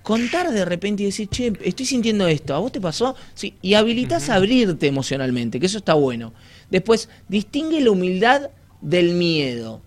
contar 0.02 0.52
de 0.52 0.66
repente 0.66 1.04
y 1.04 1.06
decir, 1.08 1.30
che, 1.30 1.54
estoy 1.62 1.86
sintiendo 1.86 2.28
esto, 2.28 2.56
¿a 2.56 2.60
vos 2.60 2.72
te 2.72 2.82
pasó? 2.82 3.16
Sí, 3.36 3.56
y 3.62 3.76
habilitas 3.76 4.30
a 4.30 4.36
abrirte 4.36 4.88
emocionalmente, 4.88 5.60
que 5.60 5.68
eso 5.68 5.78
está 5.78 5.94
bueno. 5.94 6.34
Después, 6.70 7.08
distingue 7.30 7.80
la 7.82 7.92
humildad 7.92 8.50
del 8.82 9.14
miedo. 9.14 9.82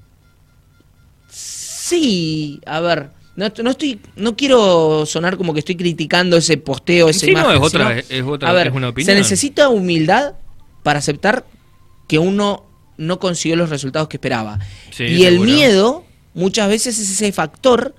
Sí, 1.28 2.60
a 2.64 2.80
ver, 2.80 3.10
no, 3.34 3.52
no, 3.62 3.70
estoy, 3.70 4.00
no 4.16 4.36
quiero 4.36 5.04
sonar 5.04 5.36
como 5.36 5.52
que 5.52 5.58
estoy 5.58 5.76
criticando 5.76 6.36
ese 6.36 6.56
posteo, 6.56 7.08
ese 7.08 7.30
imagen. 7.30 7.50
No, 7.50 7.54
es 7.54 7.60
otra, 7.60 7.98
es 7.98 8.22
otra, 8.22 8.62
es 8.62 8.72
una 8.72 8.88
opinión. 8.88 9.14
Se 9.14 9.14
necesita 9.14 9.68
humildad 9.68 10.34
para 10.82 11.00
aceptar 11.00 11.44
que 12.08 12.18
uno 12.18 12.65
no 12.96 13.18
consiguió 13.18 13.56
los 13.56 13.70
resultados 13.70 14.08
que 14.08 14.16
esperaba. 14.16 14.58
y 14.98 15.24
el 15.24 15.40
miedo 15.40 16.04
muchas 16.34 16.68
veces 16.68 16.98
es 16.98 17.10
ese 17.10 17.32
factor 17.32 17.94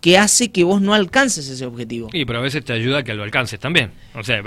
que 0.00 0.16
hace 0.16 0.50
que 0.50 0.64
vos 0.64 0.80
no 0.80 0.94
alcances 0.94 1.48
ese 1.48 1.66
objetivo. 1.66 2.08
Sí, 2.12 2.24
pero 2.24 2.38
a 2.38 2.42
veces 2.42 2.64
te 2.64 2.72
ayuda 2.72 2.98
a 2.98 3.02
que 3.02 3.14
lo 3.14 3.22
alcances 3.22 3.58
también. 3.58 3.90
O 4.14 4.22
sea, 4.22 4.42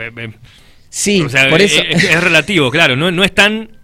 sí, 0.90 1.24
por 1.50 1.62
eso. 1.62 1.82
Es, 1.82 2.22
relativo, 2.22 2.72
claro, 2.72 2.96
no, 2.96 3.12
no 3.12 3.24
es 3.24 3.34
tan 3.34 3.82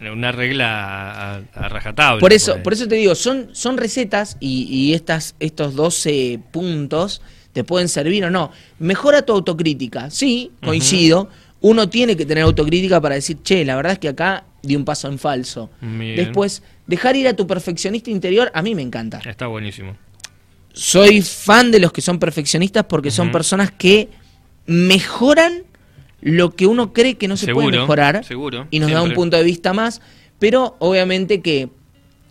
una 0.00 0.30
regla 0.32 1.42
a, 1.54 1.68
rajatabla. 1.68 2.20
Por 2.20 2.32
eso, 2.32 2.62
por 2.62 2.72
eso 2.72 2.86
te 2.86 2.94
digo, 2.94 3.14
son, 3.14 3.50
son 3.52 3.78
recetas 3.78 4.36
y, 4.38 4.92
estas, 4.94 5.34
estos 5.40 5.74
12 5.74 6.40
puntos 6.52 7.20
te 7.52 7.64
pueden 7.64 7.88
servir 7.88 8.24
o 8.24 8.30
no. 8.30 8.52
Mejora 8.78 9.22
tu 9.22 9.32
autocrítica, 9.32 10.10
sí, 10.10 10.52
coincido. 10.62 11.28
Uno 11.60 11.88
tiene 11.88 12.16
que 12.16 12.24
tener 12.24 12.44
autocrítica 12.44 13.00
para 13.00 13.16
decir, 13.16 13.38
che, 13.42 13.64
la 13.64 13.74
verdad 13.74 13.94
es 13.94 13.98
que 13.98 14.08
acá 14.08 14.44
di 14.68 14.76
un 14.76 14.84
paso 14.84 15.08
en 15.08 15.18
falso. 15.18 15.70
Después, 15.80 16.62
dejar 16.86 17.16
ir 17.16 17.26
a 17.26 17.34
tu 17.34 17.46
perfeccionista 17.46 18.10
interior, 18.10 18.50
a 18.54 18.62
mí 18.62 18.74
me 18.74 18.82
encanta. 18.82 19.20
Está 19.24 19.46
buenísimo. 19.48 19.96
Soy 20.72 21.22
fan 21.22 21.72
de 21.72 21.80
los 21.80 21.92
que 21.92 22.02
son 22.02 22.18
perfeccionistas 22.20 22.84
porque 22.84 23.10
son 23.10 23.32
personas 23.32 23.72
que 23.72 24.08
mejoran 24.66 25.64
lo 26.20 26.54
que 26.54 26.66
uno 26.66 26.92
cree 26.92 27.14
que 27.16 27.26
no 27.26 27.36
se 27.36 27.52
puede 27.52 27.70
mejorar 27.78 28.24
seguro, 28.24 28.66
y 28.70 28.80
nos 28.80 28.90
da 28.90 29.02
un 29.02 29.14
punto 29.14 29.36
de 29.36 29.44
vista 29.44 29.72
más, 29.72 30.00
pero 30.38 30.76
obviamente 30.78 31.40
que 31.40 31.70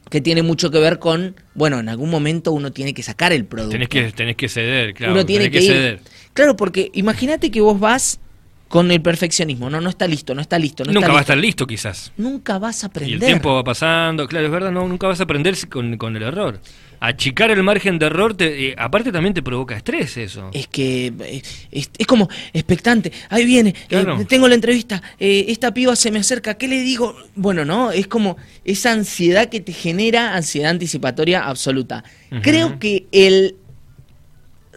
que 0.09 0.21
tiene 0.21 0.41
mucho 0.41 0.71
que 0.71 0.79
ver 0.79 0.99
con, 0.99 1.35
bueno, 1.53 1.79
en 1.79 1.89
algún 1.89 2.09
momento 2.09 2.53
uno 2.53 2.71
tiene 2.71 2.93
que 2.93 3.03
sacar 3.03 3.33
el 3.33 3.43
producto. 3.43 3.73
Tenés 3.73 3.89
que, 3.89 4.09
tenés 4.13 4.37
que 4.37 4.47
ceder, 4.47 4.93
claro. 4.93 5.11
uno 5.11 5.25
tiene 5.25 5.49
tenés 5.49 5.59
que, 5.59 5.65
ir. 5.65 5.71
ceder. 5.73 5.99
Claro, 6.33 6.55
porque 6.55 6.91
imagínate 6.93 7.51
que 7.51 7.59
vos 7.61 7.77
vas 7.77 8.19
con 8.67 8.91
el 8.91 9.01
perfeccionismo, 9.01 9.69
no, 9.69 9.79
no 9.79 9.89
está 9.89 10.07
listo, 10.07 10.35
no 10.35 10.41
está 10.41 10.59
listo, 10.59 10.83
no 10.83 10.91
Nunca 10.91 11.07
está 11.07 11.13
va 11.13 11.19
a 11.19 11.21
listo. 11.21 11.33
estar 11.33 11.37
listo, 11.37 11.67
quizás. 11.67 12.11
Nunca 12.17 12.59
vas 12.59 12.83
a 12.83 12.87
aprender. 12.87 13.11
Y 13.11 13.13
el 13.13 13.25
tiempo 13.25 13.53
va 13.53 13.63
pasando, 13.63 14.27
claro, 14.27 14.45
es 14.45 14.51
verdad, 14.51 14.71
no, 14.71 14.87
nunca 14.87 15.07
vas 15.07 15.19
a 15.19 15.23
aprender 15.23 15.55
con, 15.69 15.97
con 15.97 16.15
el 16.15 16.23
error. 16.23 16.59
Achicar 16.99 17.51
el 17.51 17.61
margen 17.61 17.99
de 17.99 18.07
error, 18.07 18.33
te, 18.33 18.69
eh, 18.69 18.75
aparte 18.77 19.11
también 19.11 19.33
te 19.33 19.43
provoca 19.43 19.77
estrés 19.77 20.17
eso. 20.17 20.49
Es 20.53 20.67
que 20.67 21.13
eh, 21.19 21.41
es, 21.71 21.91
es 21.95 22.07
como 22.07 22.27
expectante. 22.53 23.11
Ahí 23.29 23.45
viene, 23.45 23.75
eh, 23.89 24.05
tengo 24.27 24.47
la 24.47 24.55
entrevista, 24.55 25.01
esta 25.19 25.73
piba 25.73 25.95
se 25.95 26.11
me 26.11 26.19
acerca, 26.19 26.55
¿qué 26.55 26.67
le 26.67 26.81
digo? 26.81 27.15
Bueno, 27.35 27.65
no, 27.65 27.91
es 27.91 28.07
como 28.07 28.37
esa 28.65 28.91
ansiedad 28.91 29.47
que 29.47 29.59
te 29.59 29.73
genera 29.73 30.35
ansiedad 30.35 30.71
anticipatoria 30.71 31.45
absoluta. 31.45 32.03
Creo 32.41 32.79
que 32.79 33.05
el 33.11 33.55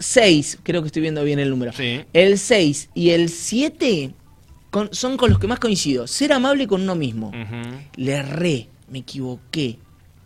6, 0.01 0.59
creo 0.63 0.81
que 0.81 0.87
estoy 0.87 1.01
viendo 1.01 1.23
bien 1.23 1.39
el 1.39 1.49
número, 1.49 1.71
Sí. 1.73 2.01
el 2.13 2.37
6 2.37 2.89
y 2.93 3.11
el 3.11 3.29
7 3.29 4.13
con- 4.69 4.93
son 4.93 5.17
con 5.17 5.29
los 5.29 5.39
que 5.39 5.47
más 5.47 5.59
coincido. 5.59 6.07
Ser 6.07 6.33
amable 6.33 6.67
con 6.67 6.81
uno 6.81 6.95
mismo. 6.95 7.27
Ujú. 7.29 7.75
Le 7.95 8.11
erré, 8.13 8.67
me 8.89 8.99
equivoqué. 8.99 9.77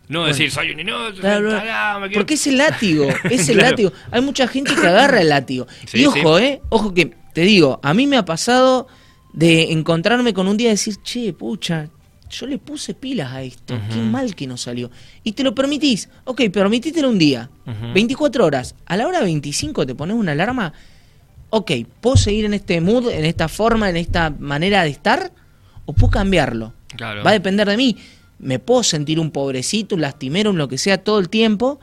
No 0.08 0.20
Bueno. 0.20 0.32
decir, 0.34 0.50
soy 0.52 0.70
un 0.70 0.78
inútil, 0.80 1.20
Bla, 1.20 1.38
bla, 1.40 1.48
bla. 1.48 1.58
tará, 1.58 1.98
me 1.98 2.06
quiero-". 2.06 2.20
Porque 2.20 2.34
es 2.34 2.46
el 2.46 2.58
látigo, 2.58 3.08
es 3.24 3.48
el 3.48 3.56
Claro. 3.56 3.70
látigo. 3.70 3.92
Hay 4.12 4.20
mucha 4.20 4.46
gente 4.46 4.72
que 4.74 4.86
agarra 4.86 5.20
el 5.20 5.28
látigo. 5.30 5.66
Sí, 5.86 6.00
y 6.02 6.06
ojo, 6.06 6.38
sí. 6.38 6.44
eh, 6.44 6.60
ojo 6.68 6.94
que 6.94 7.12
te 7.34 7.40
digo, 7.40 7.80
a 7.82 7.92
mí 7.92 8.06
me 8.06 8.16
ha 8.16 8.24
pasado 8.24 8.86
de 9.32 9.72
encontrarme 9.72 10.32
con 10.32 10.46
un 10.48 10.56
día 10.56 10.68
y 10.68 10.70
decir, 10.70 10.96
che, 11.02 11.32
pucha, 11.32 11.88
yo 12.30 12.46
le 12.46 12.58
puse 12.58 12.94
pilas 12.94 13.32
a 13.32 13.42
esto, 13.42 13.78
qué 13.90 13.98
mal 14.00 14.34
que 14.34 14.46
no 14.46 14.56
salió. 14.56 14.90
Y 15.22 15.32
te 15.32 15.42
lo 15.42 15.54
permitís, 15.54 16.08
ok, 16.24 16.42
permitítelo 16.52 17.08
un 17.08 17.18
día, 17.18 17.50
Ujú. 17.66 17.92
24 17.94 18.44
horas, 18.44 18.74
a 18.86 18.96
la 18.96 19.06
hora 19.06 19.20
25 19.20 19.86
te 19.86 19.94
pones 19.94 20.16
una 20.16 20.32
alarma, 20.32 20.72
ok, 21.50 21.72
¿puedo 22.00 22.16
seguir 22.16 22.44
en 22.44 22.54
este 22.54 22.80
mood, 22.80 23.10
en 23.10 23.24
esta 23.24 23.48
forma, 23.48 23.88
en 23.88 23.96
esta 23.96 24.30
manera 24.30 24.82
de 24.82 24.90
estar? 24.90 25.32
¿O 25.84 25.92
puedo 25.92 26.10
cambiarlo? 26.10 26.72
Claro. 26.96 27.22
Va 27.22 27.30
a 27.30 27.34
depender 27.34 27.68
de 27.68 27.76
mí. 27.76 27.96
Me 28.38 28.58
puedo 28.58 28.82
sentir 28.82 29.18
un 29.20 29.30
pobrecito, 29.30 29.94
un 29.94 30.00
lastimero, 30.00 30.50
un 30.50 30.58
lo 30.58 30.68
que 30.68 30.78
sea 30.78 30.98
todo 30.98 31.18
el 31.18 31.28
tiempo, 31.28 31.80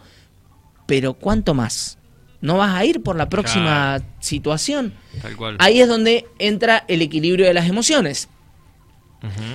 pero 0.86 1.14
¿cuánto 1.14 1.54
más? 1.54 1.98
¿No 2.42 2.58
vas 2.58 2.76
a 2.76 2.84
ir 2.84 3.02
por 3.02 3.16
la 3.16 3.30
próxima 3.30 4.02
situación? 4.20 4.94
Tal 5.22 5.36
cual. 5.38 5.56
Ahí 5.60 5.80
es 5.80 5.88
donde 5.88 6.26
entra 6.40 6.84
el 6.90 7.02
equilibrio 7.02 7.46
de 7.46 7.54
las 7.54 7.70
emociones. 7.70 8.28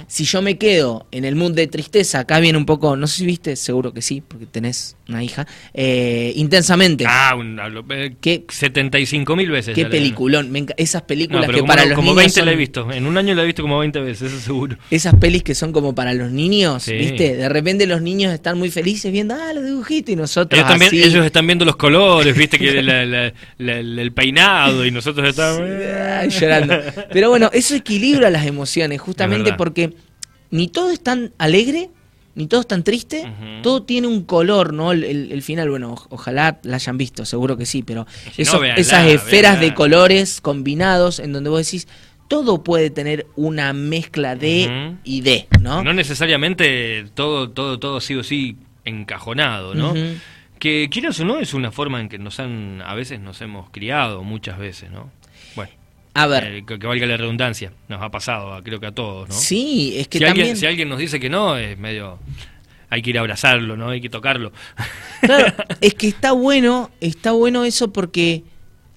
Si 0.07 0.25
yo 0.25 0.41
me 0.43 0.57
quedo 0.59 1.07
en 1.11 1.25
el 1.25 1.35
mood 1.37 1.53
de 1.53 1.67
tristeza, 1.67 2.21
acá 2.21 2.41
viene 2.41 2.57
un 2.59 2.65
poco, 2.67 2.97
no 2.97 3.07
sé 3.07 3.19
si 3.19 3.27
viste, 3.27 3.55
seguro 3.57 3.93
que 3.93 4.01
sí, 4.03 4.23
porque 4.27 4.47
tenés 4.47 4.97
una 5.09 5.23
hija, 5.23 5.47
eh, 5.75 6.33
intensamente. 6.37 7.05
Ah, 7.07 7.35
un, 7.37 7.59
eh, 7.91 8.15
¿Qué- 8.21 8.45
75 8.49 9.37
mil 9.37 9.51
veces. 9.51 9.75
Qué 9.75 9.87
peliculón. 9.87 10.51
me 10.51 10.67
esas 10.77 11.03
películas 11.03 11.47
que 11.47 11.53
como, 11.57 11.67
para 11.67 11.85
los 11.85 11.95
como 11.95 12.11
niños 12.13 12.17
20 12.35 12.41
la 12.45 12.51
he 12.51 12.55
son- 12.55 12.59
visto. 12.59 12.93
En 12.93 13.07
un 13.07 13.17
año 13.19 13.35
la 13.35 13.43
he 13.43 13.47
visto 13.47 13.63
como 13.63 13.79
20 13.79 14.01
veces, 14.01 14.33
eso 14.33 14.41
seguro. 14.41 14.77
Esas 14.91 15.15
pelis 15.17 15.43
que 15.43 15.55
son 15.55 15.73
como 15.73 15.95
para 15.95 16.15
los 16.15 16.31
niños, 16.31 16.83
Sí. 16.85 16.95
¿viste? 16.95 17.37
De 17.37 17.49
repente 17.49 17.87
los 17.87 18.01
niños 18.03 18.33
están 18.33 18.59
muy 18.59 18.71
felices 18.71 19.13
viendo, 19.13 19.35
ah, 19.35 19.53
los 19.53 19.65
dibujitos 19.65 20.13
y 20.13 20.17
nosotros 20.17 20.59
Ellos, 20.59 20.71
también, 20.71 20.89
así. 20.89 21.03
ellos 21.03 21.25
están 21.27 21.47
viendo 21.47 21.65
los 21.65 21.77
colores, 21.77 22.37
viste, 22.37 22.59
que 22.59 22.83
la- 22.83 23.05
la- 23.05 23.33
la- 23.59 23.83
la- 23.83 24.03
el 24.03 24.13
peinado 24.13 24.85
y 24.87 24.91
nosotros 24.91 25.29
estamos... 25.29 25.61
Ay, 25.63 26.31
llorando. 26.31 26.79
Pero 27.13 27.29
bueno, 27.31 27.51
eso 27.53 27.75
equilibra 27.75 28.31
las 28.31 28.47
emociones, 28.47 29.01
justamente. 29.01 29.53
Porque 29.59 29.93
ni 30.51 30.69
todo 30.69 30.91
es 30.91 31.03
tan 31.03 31.33
alegre, 31.37 31.91
ni 32.35 32.47
todo 32.47 32.61
es 32.61 32.67
tan 32.69 32.85
triste, 32.85 33.31
todo 33.63 33.83
tiene 33.83 34.07
un 34.07 34.23
color, 34.25 34.73
¿no? 34.73 34.93
El, 34.93 35.03
el- 35.05 35.33
el 35.33 35.43
final, 35.43 35.69
bueno, 35.69 35.93
o- 35.95 36.07
ojalá 36.11 36.61
la 36.63 36.77
hayan 36.77 36.97
visto, 36.97 37.25
seguro 37.27 37.57
que 37.59 37.67
sí, 37.67 37.83
pero 37.83 38.07
Si 38.33 38.43
no, 38.43 38.49
esos- 38.49 38.61
véanla, 38.61 38.81
esas 38.81 39.07
esferas 39.09 39.53
véanla. 39.55 39.69
de 39.69 39.75
colores 39.75 40.41
combinados 40.41 41.19
en 41.19 41.33
donde 41.33 41.51
vos 41.51 41.65
decís, 41.67 41.89
todo 42.29 42.63
puede 42.63 42.91
tener 42.91 43.27
una 43.37 43.73
mezcla 43.73 44.37
de 44.37 44.97
y 45.03 45.23
de, 45.23 45.49
¿no? 45.61 45.83
No 45.83 45.93
necesariamente 45.95 47.07
todo, 47.15 47.51
todo, 47.51 47.79
todo 47.79 48.01
sí 48.01 48.15
o 48.15 48.23
sí 48.23 48.57
encajonado, 48.85 49.75
¿no? 49.75 49.95
Que 50.59 50.89
quieras 50.91 51.19
o 51.21 51.25
no, 51.25 51.39
es 51.39 51.55
una 51.55 51.71
forma 51.71 52.01
en 52.01 52.09
que 52.09 52.19
nos 52.19 52.41
han, 52.41 52.83
a 52.83 52.95
veces 52.95 53.21
nos 53.21 53.41
hemos 53.43 53.71
criado, 53.71 54.23
muchas 54.25 54.59
veces, 54.59 54.91
¿no? 54.91 55.11
A 56.15 56.27
ver, 56.27 56.45
eh, 56.45 56.65
que, 56.67 56.79
que 56.79 56.87
valga 56.87 57.07
la 57.07 57.17
redundancia, 57.17 57.73
nos 57.89 58.03
ha 58.03 58.11
pasado, 58.11 58.63
creo 58.63 58.81
que 58.81 58.87
a 58.87 58.93
todos, 58.93 59.29
¿no? 59.29 59.35
sí, 59.35 59.95
es 59.97 60.09
que 60.09 60.19
si, 60.19 60.25
también... 60.25 60.45
alguien, 60.45 60.57
si 60.57 60.67
alguien 60.67 60.89
nos 60.89 60.99
dice 60.99 61.21
que 61.21 61.31
no, 61.31 61.57
es 61.57 61.79
medio... 61.79 62.19
Hay 62.91 63.03
que 63.03 63.11
ir 63.11 63.19
a 63.19 63.21
abrazarlo, 63.21 63.77
¿no? 63.77 63.91
Hay 63.91 64.01
que 64.01 64.09
tocarlo. 64.09 64.53
Claro, 65.21 65.53
es 65.81 65.95
que 65.95 66.09
está 66.09 66.31
bueno, 66.31 66.91
está 67.01 67.33
bueno 67.33 67.65
eso 67.65 67.93
porque 67.93 68.45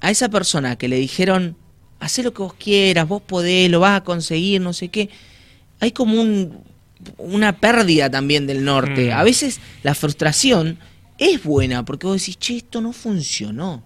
a 0.02 0.12
esa 0.12 0.30
persona 0.30 0.76
que 0.78 0.88
le 0.88 0.98
dijeron, 0.98 1.58
haz 2.00 2.20
lo 2.20 2.32
que 2.32 2.42
vos 2.44 2.54
quieras, 2.54 3.08
vos 3.08 3.22
podés, 3.22 3.70
lo 3.72 3.80
vas 3.80 3.98
a 3.98 4.04
conseguir, 4.04 4.62
no 4.62 4.72
sé 4.72 4.90
qué, 4.90 5.10
hay 5.80 5.92
como 5.92 6.22
un, 6.22 6.64
una 7.18 7.58
pérdida 7.58 8.10
también 8.10 8.48
del 8.48 8.64
norte. 8.64 9.10
Mm. 9.10 9.14
A 9.18 9.24
veces 9.24 9.60
la 9.84 9.96
frustración 9.96 10.78
es 11.18 11.44
buena 11.44 11.86
porque 11.86 12.08
vos 12.08 12.20
decís, 12.20 12.38
che, 12.38 12.58
esto 12.58 12.82
no 12.82 12.94
funcionó. 12.94 13.84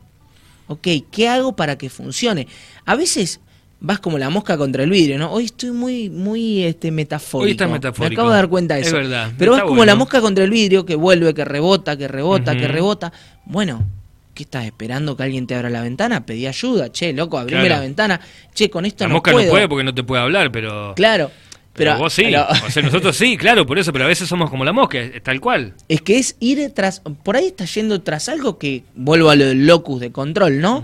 Ok, 0.68 0.88
¿qué 1.12 1.28
hago 1.30 1.56
para 1.56 1.78
que 1.78 1.90
funcione? 1.90 2.48
A 2.86 2.96
veces 2.96 3.40
vas 3.80 4.00
como 4.00 4.18
la 4.18 4.30
mosca 4.30 4.58
contra 4.58 4.84
el 4.84 4.90
vidrio, 4.90 5.18
¿no? 5.20 5.32
Hoy 5.32 5.46
estoy 5.46 5.72
muy, 5.72 6.10
muy 6.10 6.64
este, 6.64 6.90
metafórico. 6.92 7.46
Hoy 7.46 7.52
estás 7.52 7.70
metafórico. 7.70 8.10
Me 8.10 8.16
acabo 8.16 8.30
de 8.30 8.36
dar 8.36 8.48
cuenta 8.50 8.76
de 8.76 8.82
Es 8.82 8.88
eso. 8.88 8.96
verdad, 8.98 9.32
Pero 9.38 9.52
vas 9.52 9.60
está 9.60 9.68
como 9.68 9.86
la 9.86 9.96
mosca 9.96 10.22
contra 10.22 10.44
el 10.44 10.50
vidrio 10.50 10.86
que 10.86 10.96
vuelve, 10.96 11.34
que 11.34 11.46
rebota, 11.46 11.96
que 11.98 12.08
rebota, 12.08 12.56
que 12.56 12.68
rebota. 12.68 13.14
Bueno, 13.46 13.86
¿qué 14.34 14.44
estás 14.44 14.66
esperando 14.66 15.16
que 15.16 15.24
alguien 15.24 15.46
te 15.46 15.54
abra 15.54 15.70
la 15.70 15.82
ventana? 15.82 16.26
Pedí 16.26 16.48
ayuda, 16.48 16.92
che, 16.92 17.14
loco, 17.14 17.38
abrime 17.38 17.62
Claro. 17.62 17.76
la 17.76 17.82
ventana. 17.82 18.22
Che, 18.56 18.70
con 18.72 18.86
esto 18.86 19.04
La 19.04 19.10
no 19.10 19.14
mosca 19.16 19.32
puedo. 19.32 19.46
no 19.46 19.52
puede 19.52 19.68
porque 19.70 19.84
no 19.84 19.94
te 19.94 20.04
puede 20.04 20.22
hablar, 20.24 20.52
pero... 20.52 20.94
Claro. 20.96 21.30
Pero, 21.76 21.92
Pero, 21.92 21.98
vos 22.04 22.14
sí, 22.14 22.24
pero- 22.24 22.48
o 22.66 22.70
sea, 22.72 22.84
nosotros 22.84 23.16
sí, 23.18 23.36
claro, 23.38 23.66
por 23.66 23.78
eso, 23.78 23.92
pero 23.92 24.06
a 24.06 24.08
veces 24.08 24.30
somos 24.30 24.50
como 24.50 24.64
la 24.64 24.72
mosca, 24.74 24.98
es 25.00 25.22
tal 25.22 25.40
cual. 25.42 25.74
es 25.90 26.02
que 26.02 26.18
es 26.18 26.38
ir 26.40 26.72
tras. 26.74 27.02
Por 27.24 27.36
ahí 27.36 27.48
estás 27.48 27.74
yendo 27.76 28.02
tras 28.02 28.30
algo 28.30 28.58
que. 28.58 28.84
Vuelvo 28.96 29.30
a 29.30 29.36
lo 29.36 29.46
del 29.46 29.68
locus 29.68 30.00
de 30.00 30.12
control, 30.12 30.62
¿no? 30.62 30.84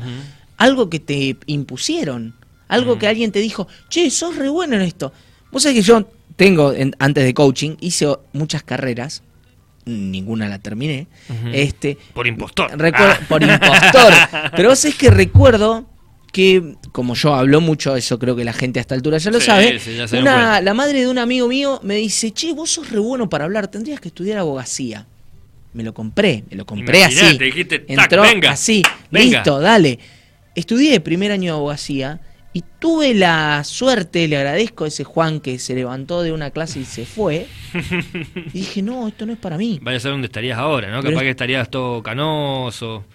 Algo 0.58 0.90
que 0.90 1.00
te 1.00 1.38
impusieron. 1.48 2.36
Algo 2.68 2.98
que 3.00 3.08
alguien 3.08 3.32
te 3.32 3.40
dijo, 3.40 3.68
che, 3.90 4.10
sos 4.12 4.36
re 4.36 4.50
bueno 4.50 4.76
en 4.76 4.82
esto. 4.82 5.12
Vos 5.52 5.64
sabés 5.64 5.78
que 5.78 5.82
yo 5.84 6.08
tengo, 6.36 6.72
en- 6.74 6.96
antes 7.00 7.24
de 7.24 7.34
coaching, 7.34 7.76
hice 7.82 8.08
muchas 8.34 8.64
carreras. 8.64 9.24
Ninguna 9.86 10.48
la 10.48 10.60
terminé. 10.60 11.08
Este. 11.54 11.98
Por 12.14 12.28
impostor. 12.28 12.70
Ah. 12.94 13.20
Por 13.28 13.42
impostor. 13.44 14.14
Pero 14.56 14.70
vos 14.70 14.80
sabés 14.80 14.96
que 14.96 15.10
recuerdo 15.10 15.86
que, 16.32 16.76
como 16.92 17.14
yo 17.16 17.36
hablo 17.36 17.62
mucho, 17.62 17.96
eso 17.96 18.18
creo 18.20 18.36
que 18.36 18.44
la 18.44 18.54
gente 18.54 18.80
a 18.80 18.82
esta 18.82 18.96
altura 18.96 19.18
ya 19.18 19.32
lo 19.32 19.40
Sí, 19.40 19.46
sabe, 19.46 19.80
sí, 19.80 19.96
ya 19.96 20.06
una, 20.20 20.62
la 20.62 20.74
madre 20.74 21.02
de 21.02 21.08
un 21.08 21.18
amigo 21.18 21.48
mío 21.48 21.80
me 21.84 21.96
dice, 21.96 22.32
che, 22.32 22.54
vos 22.54 22.70
sos 22.72 22.90
re 22.90 23.00
bueno 23.00 23.30
para 23.30 23.46
hablar, 23.46 23.68
tendrías 23.68 24.00
que 24.00 24.08
estudiar 24.10 24.38
abogacía. 24.38 25.06
Me 25.74 25.84
lo 25.84 25.94
compré, 25.94 26.44
me 26.50 26.58
lo 26.58 26.66
compré 26.66 27.00
Imaginate, 27.00 27.28
así. 27.28 27.38
dijiste, 27.38 27.80
tac, 27.80 27.90
Entró 27.90 28.22
venga, 28.24 28.52
así, 28.52 28.84
venga. 29.10 29.38
listo, 29.40 29.60
dale. 29.60 30.00
Estudié 30.56 31.00
primer 31.00 31.32
año 31.32 31.54
de 31.54 31.58
abogacía 31.58 32.20
y 32.54 32.64
tuve 32.80 33.14
la 33.14 33.64
suerte, 33.64 34.28
le 34.28 34.36
agradezco 34.36 34.84
a 34.84 34.90
ese 34.90 35.06
Juan 35.06 35.40
que 35.40 35.58
se 35.60 35.74
levantó 35.74 36.22
de 36.24 36.34
una 36.34 36.52
clase 36.52 36.80
y 36.82 36.86
se 36.86 37.06
fue. 37.06 37.48
y 38.54 38.60
dije, 38.60 38.82
no, 38.82 39.08
esto 39.08 39.26
no 39.26 39.32
es 39.34 39.40
para 39.40 39.58
mí. 39.58 39.80
Vaya 39.82 39.98
a 39.98 40.00
ser 40.02 40.12
donde 40.12 40.26
estarías 40.28 40.58
ahora, 40.58 40.92
¿no? 40.92 41.00
Pero 41.02 41.14
Capaz 41.14 41.24
que 41.24 41.30
estarías 41.30 41.70
todo 41.70 42.04
canoso, 42.04 43.06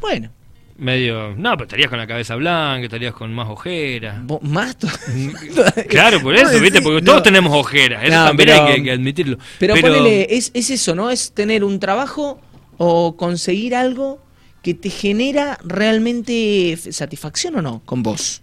Bueno, 0.00 0.30
medio... 0.78 1.34
No, 1.36 1.52
pero 1.52 1.64
estarías 1.64 1.88
con 1.90 1.98
la 1.98 2.06
cabeza 2.06 2.34
blanca, 2.36 2.84
estarías 2.84 3.12
con 3.12 3.32
más 3.34 3.48
ojeras. 3.48 4.22
más 4.42 4.76
to- 4.76 4.88
Claro, 5.88 6.20
por 6.22 6.34
eso, 6.34 6.58
¿viste? 6.60 6.80
Porque 6.80 7.00
no. 7.02 7.04
todos 7.10 7.22
tenemos 7.24 7.52
ojeras, 7.54 8.04
eso 8.04 8.14
No, 8.16 8.26
también 8.28 8.48
pero- 8.48 8.64
hay 8.66 8.82
que, 8.82 8.90
admitirlo. 8.92 9.38
Pero, 9.58 9.74
ponele, 9.76 10.26
es, 10.36 10.50
es 10.54 10.70
eso, 10.70 10.94
¿no? 10.94 11.10
Es 11.10 11.32
tener 11.32 11.64
un 11.64 11.78
trabajo 11.80 12.40
o 12.78 13.16
conseguir 13.16 13.74
algo 13.74 14.22
que 14.62 14.74
te 14.74 14.88
genera 14.90 15.58
realmente 15.64 16.76
satisfacción 16.90 17.56
o 17.56 17.62
no 17.62 17.82
con 17.84 18.02
vos. 18.02 18.42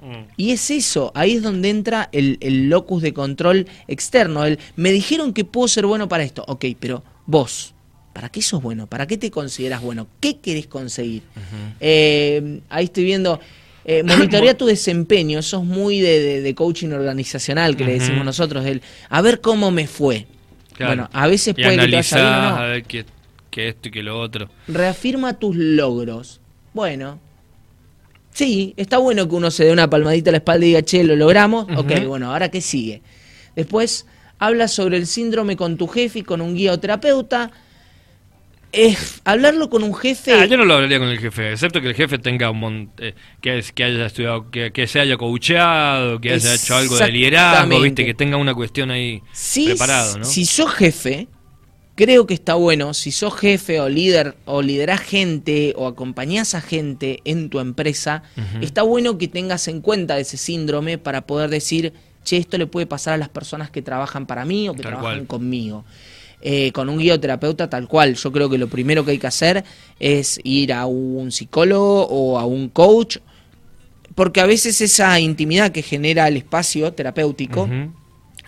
Mm. 0.00 0.26
Y 0.36 0.50
es 0.52 0.70
eso, 0.70 1.10
ahí 1.14 1.36
es 1.36 1.42
donde 1.42 1.70
entra 1.70 2.08
el, 2.12 2.36
el 2.40 2.68
locus 2.68 3.02
de 3.02 3.12
control 3.14 3.66
externo. 3.88 4.44
El, 4.44 4.58
me 4.76 4.92
dijeron 4.92 5.32
que 5.32 5.44
puedo 5.44 5.66
ser 5.66 5.86
bueno 5.86 6.08
para 6.08 6.22
esto. 6.24 6.44
Ok, 6.46 6.66
pero 6.78 7.02
vos, 7.26 7.73
¿para 8.14 8.30
qué 8.30 8.40
sos 8.40 8.62
bueno? 8.62 8.86
¿Para 8.86 9.06
qué 9.06 9.18
te 9.18 9.30
consideras 9.30 9.82
bueno? 9.82 10.06
¿Qué 10.20 10.38
querés 10.38 10.66
conseguir? 10.66 11.22
Eh, 11.80 12.60
ahí 12.70 12.84
estoy 12.86 13.04
viendo, 13.04 13.38
eh, 13.84 14.02
monitorea 14.04 14.56
tu 14.56 14.64
desempeño. 14.66 15.38
Eso 15.40 15.58
es 15.58 15.64
muy 15.64 16.00
de, 16.00 16.20
de- 16.20 16.40
de 16.40 16.54
coaching 16.54 16.88
organizacional 16.92 17.76
que 17.76 17.84
le 17.84 17.94
decimos 17.98 18.24
nosotros. 18.24 18.64
El, 18.64 18.80
a 19.10 19.20
ver 19.20 19.42
cómo 19.42 19.70
me 19.70 19.86
fue. 19.86 20.26
Claro. 20.72 20.90
Bueno, 20.94 21.10
a 21.12 21.26
veces 21.28 21.54
Y 21.56 21.62
puede 21.62 21.76
que 21.76 21.86
te 21.86 21.96
vaya 21.96 22.16
bien 22.16 22.24
o 22.24 22.26
analizás, 22.26 22.52
no. 22.52 22.56
a 22.58 22.66
ver 22.68 22.82
qué, 22.84 23.04
qué 23.50 23.68
esto 23.68 23.88
y 23.88 23.90
qué 23.90 24.02
lo 24.02 24.18
otro. 24.18 24.48
Reafirma 24.68 25.38
tus 25.38 25.54
logros. 25.56 26.40
Bueno. 26.72 27.20
Sí, 28.32 28.74
está 28.76 28.98
bueno 28.98 29.28
que 29.28 29.34
uno 29.36 29.50
se 29.52 29.64
dé 29.64 29.72
una 29.72 29.88
palmadita 29.88 30.30
a 30.30 30.32
la 30.32 30.38
espalda 30.38 30.64
y 30.66 30.70
diga, 30.70 30.82
che, 30.82 31.04
lo 31.04 31.14
logramos. 31.14 31.66
Ok, 31.76 31.92
Ujú. 31.98 32.08
bueno, 32.08 32.32
ahora 32.32 32.48
qué 32.50 32.60
sigue. 32.60 33.00
Después, 33.54 34.06
habla 34.40 34.66
sobre 34.66 34.96
el 34.96 35.06
síndrome 35.06 35.56
con 35.56 35.76
tu 35.76 35.86
jefe 35.86 36.20
y 36.20 36.22
con 36.22 36.40
un 36.40 36.56
guía 36.56 36.72
o 36.72 36.80
terapeuta. 36.80 37.52
Es 38.74 39.20
hablarlo 39.24 39.70
con 39.70 39.82
un 39.84 39.94
jefe. 39.94 40.32
Ah, 40.32 40.46
yo 40.46 40.56
no 40.56 40.64
lo 40.64 40.74
hablaría 40.74 40.98
con 40.98 41.08
el 41.08 41.18
jefe, 41.18 41.52
excepto 41.52 41.80
que 41.80 41.88
el 41.88 41.94
jefe 41.94 42.18
tenga 42.18 42.50
un 42.50 42.58
mon- 42.58 42.90
eh, 42.98 43.14
que, 43.40 43.58
es- 43.58 43.72
que 43.72 43.84
haya 43.84 44.06
estudiado, 44.06 44.50
que, 44.50 44.72
que 44.72 44.86
se 44.86 44.98
haya 45.00 45.16
coacheado, 45.16 46.20
que 46.20 46.32
haya 46.32 46.54
hecho 46.54 46.74
algo 46.76 46.96
de 46.96 47.12
liderazgo, 47.12 47.80
viste, 47.80 48.04
que 48.04 48.14
tenga 48.14 48.36
una 48.36 48.54
cuestión 48.54 48.90
ahí 48.90 49.22
Si, 49.32 49.66
preparado, 49.66 50.18
¿no? 50.18 50.24
si 50.24 50.44
sos 50.44 50.72
jefe, 50.74 51.28
creo 51.94 52.26
que 52.26 52.34
está 52.34 52.54
bueno, 52.54 52.94
si 52.94 53.12
sos 53.12 53.34
jefe 53.38 53.80
o 53.80 53.88
líder 53.88 54.36
o 54.44 54.60
liderás 54.62 55.00
gente 55.00 55.72
o 55.76 55.86
acompañás 55.86 56.54
a 56.56 56.60
gente 56.60 57.20
en 57.24 57.50
tu 57.50 57.60
empresa, 57.60 58.24
está 58.60 58.82
bueno 58.82 59.18
que 59.18 59.28
tengas 59.28 59.68
en 59.68 59.80
cuenta 59.80 60.18
ese 60.18 60.36
síndrome 60.36 60.98
para 60.98 61.26
poder 61.26 61.50
decir, 61.50 61.92
che, 62.24 62.38
esto 62.38 62.58
le 62.58 62.66
puede 62.66 62.86
pasar 62.86 63.14
a 63.14 63.18
las 63.18 63.28
personas 63.28 63.70
que 63.70 63.82
trabajan 63.82 64.26
para 64.26 64.44
mí 64.44 64.68
o 64.68 64.72
que 64.74 64.82
Tal 64.82 64.92
trabajan 64.92 65.18
cual. 65.18 65.26
conmigo. 65.28 65.84
Eh, 66.46 66.72
con 66.72 66.90
un 66.90 66.98
guía 66.98 67.18
terapeuta 67.18 67.70
tal 67.70 67.88
cual, 67.88 68.16
yo 68.16 68.30
creo 68.30 68.50
que 68.50 68.58
lo 68.58 68.68
primero 68.68 69.02
que 69.02 69.12
hay 69.12 69.18
que 69.18 69.26
hacer 69.26 69.64
es 69.98 70.38
ir 70.44 70.74
a 70.74 70.84
un 70.84 71.32
psicólogo 71.32 72.06
o 72.06 72.38
a 72.38 72.44
un 72.44 72.68
coach, 72.68 73.16
porque 74.14 74.42
a 74.42 74.46
veces 74.46 74.78
esa 74.82 75.18
intimidad 75.18 75.72
que 75.72 75.80
genera 75.80 76.28
el 76.28 76.36
espacio 76.36 76.92
terapéutico, 76.92 77.66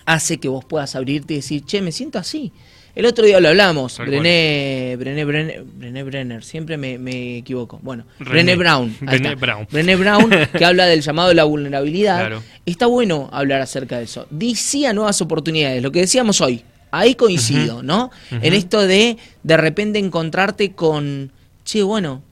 hace 0.04 0.36
que 0.36 0.46
vos 0.46 0.62
puedas 0.62 0.94
abrirte 0.94 1.32
y 1.32 1.36
decir, 1.38 1.64
che, 1.64 1.80
me 1.80 1.90
siento 1.90 2.18
así. 2.18 2.52
El 2.94 3.06
otro 3.06 3.24
día 3.24 3.40
lo 3.40 3.48
hablamos, 3.48 3.96
Brené, 3.96 4.96
Brené, 4.98 5.24
Brené, 5.24 5.60
Brené 5.64 6.02
Brenner, 6.02 6.44
siempre 6.44 6.76
me, 6.76 6.98
me 6.98 7.38
equivoco. 7.38 7.80
Bueno, 7.82 8.04
René. 8.18 8.30
Brené 8.30 8.56
Brown. 8.56 8.96
Brené. 9.00 9.34
Brown. 9.36 9.68
Brené 9.70 9.96
Brown, 9.96 10.30
que 10.52 10.64
habla 10.66 10.84
del 10.84 11.00
llamado 11.00 11.30
de 11.30 11.34
la 11.34 11.44
vulnerabilidad. 11.44 12.18
Claro. 12.18 12.42
Está 12.66 12.86
bueno 12.86 13.30
hablar 13.32 13.62
acerca 13.62 13.96
de 13.96 14.04
eso. 14.04 14.26
Di 14.30 14.54
sí 14.54 14.84
a 14.84 14.92
nuevas 14.92 15.20
oportunidades, 15.22 15.82
lo 15.82 15.90
que 15.90 16.00
decíamos 16.00 16.42
hoy. 16.42 16.62
Ahí 16.98 17.14
coincido, 17.14 17.82
¿no? 17.82 18.10
En 18.30 18.52
esto 18.54 18.80
de 18.86 19.16
de 19.42 19.56
repente 19.56 19.98
encontrarte 19.98 20.72
con, 20.72 21.30
che, 21.64 21.82
bueno, 21.82 22.22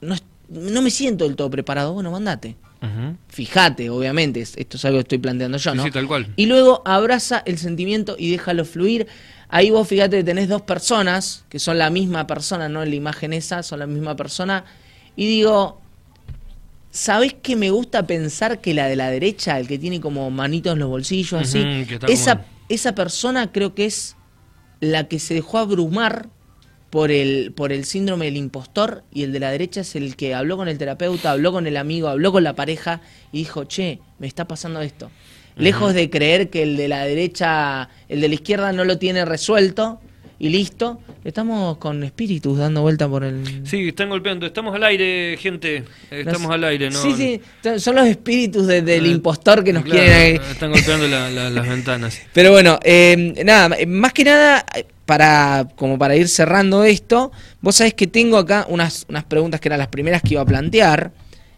no, 0.00 0.16
no 0.48 0.82
me 0.82 0.90
siento 0.90 1.24
del 1.24 1.36
todo 1.36 1.50
preparado. 1.50 1.92
Bueno, 1.94 2.10
mandate. 2.10 2.56
Ujú. 2.80 3.16
Fíjate, 3.28 3.90
obviamente, 3.90 4.40
es- 4.40 4.56
esto 4.56 4.76
es 4.76 4.84
algo 4.84 4.98
que 4.98 5.02
estoy 5.02 5.18
planteando 5.18 5.58
yo, 5.58 5.74
¿no? 5.74 5.82
sí, 5.84 5.90
tal 5.90 6.06
cual. 6.06 6.32
Y 6.36 6.46
luego 6.46 6.80
abraza 6.84 7.42
el 7.44 7.58
sentimiento 7.58 8.14
y 8.18 8.30
déjalo 8.30 8.64
fluir. 8.64 9.06
Ahí 9.48 9.70
vos 9.70 9.88
fíjate 9.88 10.22
tenés 10.22 10.48
dos 10.48 10.62
personas, 10.62 11.44
que 11.48 11.58
son 11.58 11.78
la 11.78 11.90
misma 11.90 12.26
persona, 12.26 12.68
no 12.68 12.82
en 12.82 12.90
la 12.90 12.96
imagen 12.96 13.32
esa, 13.32 13.62
son 13.64 13.78
la 13.80 13.86
misma 13.86 14.14
persona. 14.14 14.64
Y 15.16 15.26
digo, 15.26 15.80
¿sabés 16.90 17.34
que 17.34 17.56
me 17.56 17.70
gusta 17.70 18.06
pensar 18.06 18.60
que 18.60 18.74
la 18.74 18.86
de 18.86 18.96
la 18.96 19.10
derecha, 19.10 19.58
el 19.58 19.66
que 19.66 19.78
tiene 19.78 20.00
como 20.00 20.30
manitos 20.30 20.72
en 20.72 20.78
los 20.78 20.88
bolsillos, 20.88 21.40
así, 21.40 21.58
esa, 22.12 22.36
como- 22.36 22.57
esa 22.68 22.94
persona 22.94 23.52
creo 23.52 23.74
que 23.74 23.86
es 23.86 24.16
la 24.80 25.08
que 25.08 25.18
se 25.18 25.34
dejó 25.34 25.58
abrumar 25.58 26.28
por 26.90 27.10
el, 27.10 27.52
por 27.52 27.72
el 27.72 27.84
síndrome 27.84 28.26
del 28.26 28.36
impostor 28.36 29.04
y 29.12 29.22
el 29.22 29.32
de 29.32 29.40
la 29.40 29.50
derecha 29.50 29.82
es 29.82 29.94
el 29.96 30.16
que 30.16 30.34
habló 30.34 30.56
con 30.56 30.68
el 30.68 30.78
terapeuta, 30.78 31.32
habló 31.32 31.52
con 31.52 31.66
el 31.66 31.76
amigo, 31.76 32.08
habló 32.08 32.32
con 32.32 32.44
la 32.44 32.54
pareja 32.54 33.00
y 33.32 33.38
dijo, 33.38 33.64
che, 33.64 34.00
me 34.18 34.26
está 34.26 34.46
pasando 34.46 34.80
esto. 34.80 35.10
Lejos 35.56 35.92
de 35.92 36.08
creer 36.08 36.50
que 36.50 36.62
el 36.62 36.76
de 36.76 36.88
la 36.88 37.04
derecha, 37.04 37.90
el 38.08 38.20
de 38.20 38.28
la 38.28 38.34
izquierda 38.34 38.72
no 38.72 38.84
lo 38.84 38.98
tiene 38.98 39.24
resuelto 39.24 40.00
y 40.40 40.48
listo, 40.50 41.00
estamos 41.24 41.78
con 41.78 42.04
espíritus 42.04 42.58
dando 42.58 42.82
vuelta 42.82 43.08
por 43.08 43.24
el... 43.24 43.66
Sí, 43.66 43.88
están 43.88 44.08
golpeando. 44.08 44.46
Estamos 44.46 44.74
al 44.74 44.84
aire, 44.84 45.36
gente. 45.38 45.84
Estamos 46.10 46.50
al 46.52 46.62
aire, 46.64 46.90
¿no? 46.90 47.02
Sí, 47.02 47.12
sí, 47.16 47.80
son 47.80 47.96
los 47.96 48.06
espíritus 48.06 48.66
de- 48.68 48.82
del 48.82 49.06
Eh, 49.06 49.08
impostor 49.08 49.64
que 49.64 49.72
nos 49.72 49.82
claro, 49.82 49.98
quieren... 50.00 50.40
Están 50.50 50.70
golpeando 50.70 51.08
la- 51.08 51.28
la- 51.30 51.50
las 51.50 51.68
ventanas. 51.68 52.20
Pero 52.32 52.52
bueno, 52.52 52.78
eh, 52.84 53.34
nada, 53.44 53.76
más 53.88 54.12
que 54.12 54.24
nada, 54.24 54.64
para, 55.06 55.66
como 55.74 55.98
para 55.98 56.14
ir 56.14 56.28
cerrando 56.28 56.84
esto, 56.84 57.32
vos 57.60 57.74
sabés 57.76 57.94
que 57.94 58.06
tengo 58.06 58.36
acá 58.38 58.64
unas, 58.68 59.06
unas 59.08 59.24
preguntas 59.24 59.60
que 59.60 59.68
eran 59.68 59.78
las 59.80 59.88
primeras 59.88 60.22
que 60.22 60.34
iba 60.34 60.42
a 60.42 60.46
plantear 60.46 61.10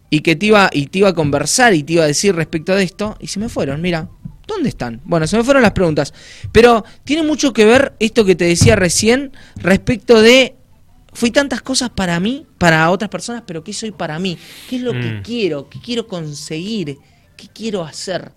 y 0.09 0.21
que 0.21 0.35
te 0.35 0.47
iba, 0.47 0.69
y 0.73 0.87
te 0.87 0.99
iba 0.99 1.09
a 1.09 1.13
conversar 1.13 1.73
y 1.75 1.83
te 1.83 1.93
iba 1.93 2.03
a 2.03 2.07
decir 2.07 2.33
respecto 2.35 2.75
de 2.75 2.83
esto, 2.83 3.15
y 3.19 3.27
se 3.27 3.39
me 3.39 3.47
fueron, 3.47 3.79
mira. 3.81 4.09
¿Dónde 4.51 4.69
están? 4.69 5.01
Bueno, 5.05 5.27
se 5.27 5.37
me 5.37 5.43
fueron 5.43 5.63
las 5.63 5.71
preguntas. 5.71 6.13
Pero 6.51 6.83
tiene 7.03 7.23
mucho 7.23 7.53
que 7.53 7.65
ver 7.65 7.93
esto 7.99 8.25
que 8.25 8.35
te 8.35 8.45
decía 8.45 8.75
recién 8.75 9.31
respecto 9.55 10.21
de 10.21 10.55
fui 11.13 11.31
tantas 11.31 11.61
cosas 11.61 11.89
para 11.89 12.19
mí, 12.19 12.45
para 12.57 12.89
otras 12.89 13.09
personas, 13.09 13.43
pero 13.45 13.63
¿qué 13.63 13.73
soy 13.73 13.91
para 13.91 14.17
mí? 14.19 14.37
¿Qué 14.69 14.77
es 14.77 14.81
lo 14.81 14.93
que 14.93 15.07
Mm. 15.11 15.21
quiero? 15.23 15.69
¿Qué 15.69 15.79
quiero 15.79 16.07
conseguir? 16.07 16.97
¿Qué 17.35 17.47
quiero 17.53 17.83
hacer? 17.83 18.31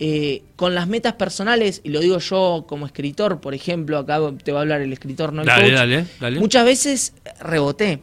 Eh, 0.00 0.42
con 0.54 0.74
las 0.74 0.86
metas 0.86 1.14
personales, 1.14 1.80
y 1.84 1.88
lo 1.88 1.98
digo 2.00 2.18
yo 2.18 2.66
como 2.68 2.86
escritor, 2.86 3.40
por 3.40 3.52
ejemplo, 3.54 3.98
acá 3.98 4.20
te 4.44 4.52
va 4.52 4.60
a 4.60 4.62
hablar 4.62 4.80
el 4.80 4.92
escritor, 4.92 5.32
no 5.32 5.40
el 5.42 5.48
Dale, 5.48 5.62
coach, 5.64 5.72
dale, 5.74 6.04
dale. 6.20 6.38
Muchas 6.38 6.64
veces 6.64 7.12
reboté 7.40 7.98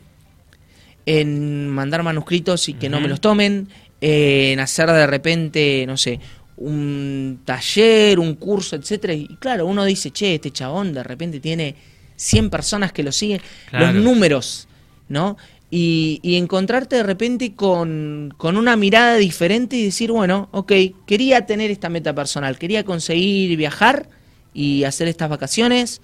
en 1.05 1.69
mandar 1.69 2.03
manuscritos 2.03 2.67
y 2.67 2.73
que 2.73 2.89
no 2.89 2.99
me 2.99 3.07
los 3.07 3.21
tomen, 3.21 3.69
eh, 4.01 4.51
en 4.53 4.59
hacer 4.59 4.91
de 4.91 5.07
repente, 5.07 5.85
no 5.87 5.97
sé, 5.97 6.19
un 6.57 7.41
taller, 7.45 8.19
un 8.19 8.35
curso, 8.35 8.75
etcétera 8.75 9.13
Y 9.13 9.27
claro, 9.39 9.65
uno 9.65 9.83
dice, 9.85 10.11
che, 10.11 10.35
este 10.35 10.51
chabón 10.51 10.93
de 10.93 11.03
repente 11.03 11.39
tiene 11.39 11.75
100 12.15 12.49
personas 12.49 12.91
que 12.93 13.03
lo 13.03 13.11
siguen, 13.11 13.41
Claro. 13.69 13.91
los 13.93 14.03
números, 14.03 14.67
¿no? 15.09 15.37
Y, 15.69 16.19
y 16.23 16.35
encontrarte 16.35 16.95
de 16.95 17.03
repente 17.03 17.53
con, 17.55 18.33
con 18.37 18.55
una 18.55 18.77
mirada 18.77 19.15
diferente 19.17 19.75
y 19.75 19.83
decir, 19.83 20.11
bueno, 20.11 20.47
ok, 20.51 20.71
quería 21.05 21.45
tener 21.45 21.71
esta 21.71 21.89
meta 21.89 22.13
personal, 22.15 22.57
quería 22.57 22.83
conseguir 22.85 23.57
viajar 23.57 24.07
y 24.53 24.83
hacer 24.85 25.07
estas 25.09 25.29
vacaciones, 25.29 26.01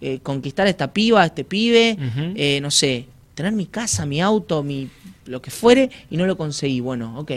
eh, 0.00 0.20
conquistar 0.22 0.66
a 0.66 0.70
esta 0.70 0.92
piba, 0.94 1.22
a 1.22 1.26
este 1.26 1.44
pibe, 1.44 1.98
eh, 2.36 2.60
no 2.62 2.70
sé, 2.70 3.06
tener 3.34 3.52
mi 3.52 3.66
casa, 3.66 4.06
mi 4.06 4.22
auto, 4.22 4.62
mi 4.62 4.88
lo 5.26 5.42
que 5.42 5.50
fuere, 5.50 5.90
y 6.10 6.16
no 6.16 6.26
lo 6.26 6.36
conseguí. 6.38 6.80
Bueno, 6.80 7.18
ok, 7.18 7.30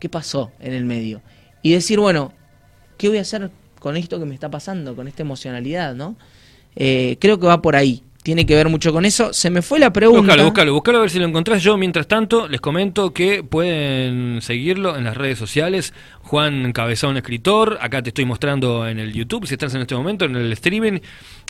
¿qué 0.00 0.08
pasó 0.08 0.50
en 0.58 0.72
el 0.72 0.84
medio? 0.84 1.22
Y 1.62 1.72
decir, 1.72 1.98
bueno, 2.00 2.32
¿qué 2.98 3.08
voy 3.08 3.18
a 3.18 3.22
hacer 3.22 3.50
con 3.78 3.96
esto 3.96 4.18
que 4.18 4.26
me 4.26 4.34
está 4.34 4.50
pasando, 4.50 4.94
con 4.94 5.08
esta 5.08 5.22
emocionalidad, 5.22 5.94
no? 5.94 6.16
Eh, 6.76 7.16
creo 7.20 7.38
que 7.38 7.46
va 7.46 7.62
por 7.62 7.76
ahí. 7.76 8.02
Tiene 8.22 8.46
que 8.46 8.54
ver 8.54 8.68
mucho 8.68 8.92
con 8.92 9.04
eso. 9.04 9.32
Se 9.32 9.50
me 9.50 9.62
fue 9.62 9.80
la 9.80 9.92
pregunta. 9.92 10.20
Búscalo, 10.22 10.44
búscalo, 10.44 10.72
búscalo 10.74 10.98
a 10.98 11.00
ver 11.00 11.10
si 11.10 11.18
lo 11.18 11.26
encontrás. 11.26 11.60
Yo, 11.60 11.76
mientras 11.76 12.06
tanto, 12.06 12.46
les 12.46 12.60
comento 12.60 13.12
que 13.12 13.42
pueden 13.42 14.40
seguirlo 14.42 14.96
en 14.96 15.04
las 15.04 15.16
redes 15.16 15.38
sociales. 15.38 15.92
Juan 16.22 16.72
Cabezón, 16.72 17.16
escritor. 17.16 17.78
Acá 17.80 18.02
te 18.02 18.10
estoy 18.10 18.24
mostrando 18.24 18.86
en 18.86 18.98
el 18.98 19.12
YouTube, 19.12 19.46
si 19.46 19.54
estás 19.54 19.74
en 19.74 19.82
este 19.82 19.94
momento, 19.94 20.24
en 20.24 20.36
el 20.36 20.52
streaming, 20.52 21.00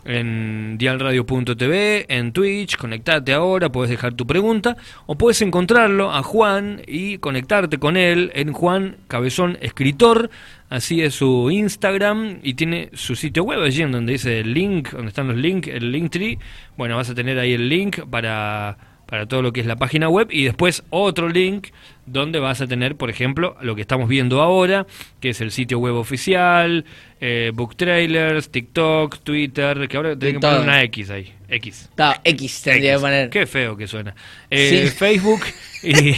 en 0.05 0.77
dialradio.tv, 0.79 2.07
en 2.09 2.33
Twitch. 2.33 2.77
Conectate 2.77 3.33
ahora, 3.33 3.71
puedes 3.71 3.91
dejar 3.91 4.15
tu 4.15 4.27
pregunta. 4.27 4.77
O 5.07 5.17
puedes 5.17 5.41
encontrarlo 5.43 6.13
a 6.13 6.23
Juan 6.23 6.83
y 6.87 7.19
conectarte 7.19 7.79
con 7.79 7.97
él 7.97 8.33
en 8.35 8.53
Juan 8.53 8.97
Cabezón, 9.09 9.59
escritor. 9.61 10.31
Así 10.69 11.03
es 11.03 11.15
su 11.15 11.51
Instagram 11.51 12.39
y 12.43 12.55
tiene 12.55 12.89
su 12.95 13.15
sitio 13.15 13.45
web 13.45 13.61
allí 13.61 13.83
en 13.83 13.93
donde 13.93 14.13
dice 14.13 14.41
el 14.41 14.55
link, 14.55 14.91
donde 14.91 15.09
están 15.09 15.29
los 15.29 15.37
links, 15.37 15.69
el 15.69 15.93
link 15.93 16.11
tree. 16.11 16.39
Bueno, 16.79 16.97
vas 16.97 17.11
a 17.11 17.15
tener 17.15 17.39
ahí 17.39 17.53
el 17.53 17.69
link 17.69 18.01
para, 18.11 18.79
para 19.07 19.27
todo 19.27 19.43
lo 19.43 19.53
que 19.53 19.61
es 19.61 19.67
la 19.67 19.77
página 19.77 20.09
web 20.09 20.29
y 20.31 20.45
después 20.45 20.83
otro 20.89 21.29
link 21.29 21.69
donde 22.07 22.39
vas 22.41 22.61
a 22.61 22.67
tener, 22.67 22.97
por 22.97 23.11
ejemplo, 23.11 23.57
lo 23.63 23.75
que 23.75 23.81
estamos 23.83 24.09
viendo 24.09 24.41
ahora, 24.43 24.87
que 25.21 25.31
es 25.31 25.41
el 25.41 25.51
sitio 25.53 25.79
web 25.79 25.95
oficial, 25.95 26.85
eh, 27.21 27.53
book 27.55 27.77
trailers, 27.77 28.51
TikTok, 28.51 29.19
Twitter, 29.21 29.87
que 29.89 29.97
ahora 29.97 30.19
tengo 30.19 30.41
que 30.41 30.47
poner 30.47 30.61
una 30.63 30.83
X 30.83 31.11
ahí, 31.11 31.33
X. 31.49 31.83
Está, 31.91 32.21
X 32.25 32.63
tendría 32.63 32.93
X. 32.95 32.99
que 33.01 33.07
poner. 33.07 33.31
Qué 33.31 33.47
feo 33.47 33.77
que 33.77 33.87
suena. 33.87 34.15
Eh, 34.51 34.89
Sí. 34.89 34.89
Facebook 34.97 35.41
y, 35.85 36.15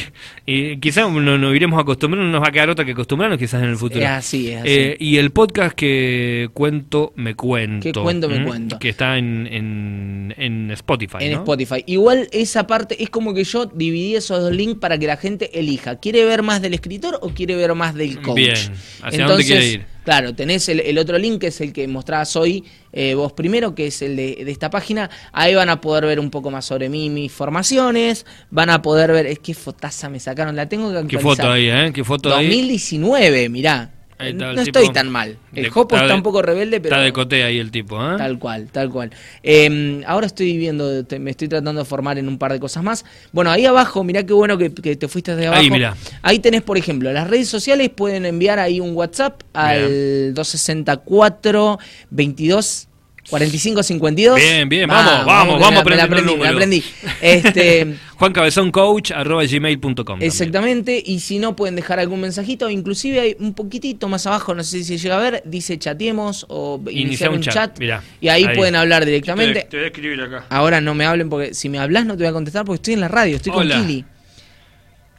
y 0.46 0.76
quizás 0.78 1.10
no, 1.10 1.20
nos 1.38 1.54
iremos 1.54 1.78
acostumbrando, 1.78 2.24
no 2.26 2.32
nos 2.32 2.42
va 2.42 2.48
a 2.48 2.52
quedar 2.52 2.70
otra 2.70 2.84
que 2.86 2.92
acostumbrarnos 2.92 3.38
quizás 3.38 3.62
en 3.62 3.68
el 3.68 3.76
futuro. 3.76 4.00
Es 4.02 4.10
así, 4.10 4.50
es 4.50 4.60
así. 4.62 4.70
Eh, 4.70 4.96
y 4.98 5.18
el 5.18 5.30
podcast 5.30 5.74
que 5.74 6.48
cuento, 6.54 7.12
me 7.16 7.34
cuento. 7.34 7.92
Que 7.92 8.00
cuento, 8.00 8.28
me 8.30 8.42
cuento. 8.42 8.78
Que 8.78 8.88
está 8.88 9.18
en, 9.18 9.46
en, 9.50 10.34
en 10.38 10.70
Spotify. 10.70 11.18
en 11.20 11.32
¿no? 11.32 11.38
Spotify. 11.38 11.82
Igual 11.86 12.28
esa 12.32 12.66
parte 12.66 13.02
es 13.02 13.10
como 13.10 13.34
que 13.34 13.44
yo 13.44 13.66
dividí 13.66 14.16
esos 14.16 14.40
dos 14.40 14.52
links 14.52 14.78
para 14.80 14.96
que 14.98 15.06
la 15.06 15.18
gente 15.18 15.58
elija. 15.58 15.73
¿Quiere 16.00 16.24
ver 16.24 16.42
más 16.42 16.62
del 16.62 16.74
escritor 16.74 17.18
o 17.22 17.30
quiere 17.30 17.56
ver 17.56 17.74
más 17.74 17.94
del 17.94 18.20
coach? 18.22 18.36
Bien. 18.36 18.56
¿Hacia 19.02 19.26
dónde 19.26 19.44
quiere 19.44 19.66
ir? 19.66 19.86
Claro, 20.04 20.34
tenés 20.34 20.68
el, 20.68 20.80
el 20.80 20.98
otro 20.98 21.16
link 21.16 21.40
que 21.40 21.46
es 21.46 21.60
el 21.62 21.72
que 21.72 21.88
mostrabas 21.88 22.36
hoy 22.36 22.62
eh, 22.92 23.14
vos 23.14 23.32
primero, 23.32 23.74
que 23.74 23.86
es 23.86 24.02
el 24.02 24.16
de, 24.16 24.44
de 24.44 24.50
esta 24.50 24.68
página. 24.68 25.08
Ahí 25.32 25.54
van 25.54 25.70
a 25.70 25.80
poder 25.80 26.04
ver 26.04 26.20
un 26.20 26.30
poco 26.30 26.50
más 26.50 26.66
sobre 26.66 26.90
mí, 26.90 27.08
mis 27.08 27.32
formaciones. 27.32 28.26
Van 28.50 28.68
a 28.68 28.82
poder 28.82 29.12
ver. 29.12 29.26
Es 29.26 29.38
que 29.38 29.54
fotaza 29.54 30.10
me 30.10 30.20
sacaron, 30.20 30.54
la 30.56 30.68
tengo 30.68 30.88
que 30.88 31.06
¿Qué 31.06 31.16
actualizar. 31.16 31.46
foto 31.46 31.50
ahí, 31.50 31.70
eh? 31.70 31.90
¿Qué 31.94 32.04
foto 32.04 32.36
ahí? 32.36 32.46
2019, 32.48 33.48
mirá. 33.48 33.93
Ahí 34.18 34.32
no 34.32 34.52
estoy 34.52 34.90
tan 34.92 35.10
mal. 35.10 35.36
El 35.54 35.70
Jopo 35.70 35.96
está 35.96 36.14
un 36.14 36.22
poco 36.22 36.40
rebelde, 36.40 36.80
pero... 36.80 36.94
Está 36.94 37.04
de 37.04 37.12
coté 37.12 37.42
ahí 37.44 37.58
el 37.58 37.70
tipo, 37.70 37.96
¿eh? 37.96 38.14
Tal 38.16 38.38
cual, 38.38 38.68
tal 38.70 38.90
cual. 38.90 39.10
Eh, 39.42 40.02
ahora 40.06 40.26
estoy 40.26 40.56
viendo, 40.56 41.04
te- 41.04 41.18
me 41.18 41.30
estoy 41.32 41.48
tratando 41.48 41.80
de 41.80 41.84
formar 41.84 42.16
en 42.18 42.28
un 42.28 42.38
par 42.38 42.52
de 42.52 42.60
cosas 42.60 42.82
más. 42.84 43.04
Bueno, 43.32 43.50
ahí 43.50 43.66
abajo, 43.66 44.04
mirá 44.04 44.24
qué 44.24 44.32
bueno 44.32 44.56
que, 44.56 44.72
que 44.72 44.96
te 44.96 45.08
fuiste 45.08 45.34
de 45.34 45.46
abajo. 45.48 45.62
Ahí, 45.62 45.70
mirá. 45.70 45.96
Ahí 46.22 46.38
tenés, 46.38 46.62
por 46.62 46.78
ejemplo, 46.78 47.12
las 47.12 47.28
redes 47.28 47.48
sociales 47.48 47.90
pueden 47.90 48.24
enviar 48.24 48.58
ahí 48.58 48.80
un 48.80 48.94
WhatsApp 48.94 49.42
al 49.52 50.32
264 50.34 51.78
22 52.10 52.88
45 53.30 53.82
52. 53.82 54.36
Bien, 54.38 54.68
bien, 54.68 54.88
vamos, 54.88 55.24
vamos, 55.24 55.60
vamos 55.60 55.84
el 55.86 56.00
aprendí, 56.00 56.36
me 56.36 56.48
aprendí. 56.48 56.84
Este, 57.22 57.96
Juan 58.16 58.32
Cabezón 58.32 58.70
Coach 58.70 59.10
arroba 59.12 59.44
gmail.com. 59.44 59.94
también. 59.94 60.22
Exactamente, 60.30 61.02
y 61.04 61.20
si 61.20 61.38
no 61.38 61.56
pueden 61.56 61.74
dejar 61.76 61.98
algún 62.00 62.20
mensajito, 62.20 62.68
inclusive 62.68 63.20
hay 63.20 63.36
un 63.38 63.54
poquitito 63.54 64.08
más 64.08 64.26
abajo, 64.26 64.54
no 64.54 64.62
sé 64.62 64.78
si 64.78 64.84
se 64.84 64.98
llega 64.98 65.16
a 65.16 65.20
ver, 65.20 65.42
dice 65.46 65.78
chateemos 65.78 66.44
o 66.48 66.80
iniciar 66.90 67.30
un, 67.30 67.40
chat, 67.40 67.78
mirá. 67.78 68.02
y 68.20 68.28
ahí, 68.28 68.44
Ahí. 68.44 68.56
pueden 68.56 68.76
hablar 68.76 69.00
Te, 69.04 69.06
directamente. 69.06 69.66
te 69.70 69.76
voy 69.76 69.84
a 69.84 69.88
escribir 69.88 70.20
acá. 70.20 70.44
Ahora 70.50 70.80
no 70.80 70.94
me 70.94 71.06
hablen 71.06 71.30
porque 71.30 71.54
si 71.54 71.68
me 71.68 71.78
hablas 71.78 72.04
no 72.06 72.14
te 72.16 72.24
voy 72.24 72.28
a 72.28 72.32
contestar 72.32 72.64
porque 72.64 72.76
estoy 72.76 72.94
en 72.94 73.00
la 73.00 73.08
radio, 73.08 73.36
estoy 73.36 73.52
Hola. 73.54 73.76
con 73.76 73.86
Kili. 73.86 74.04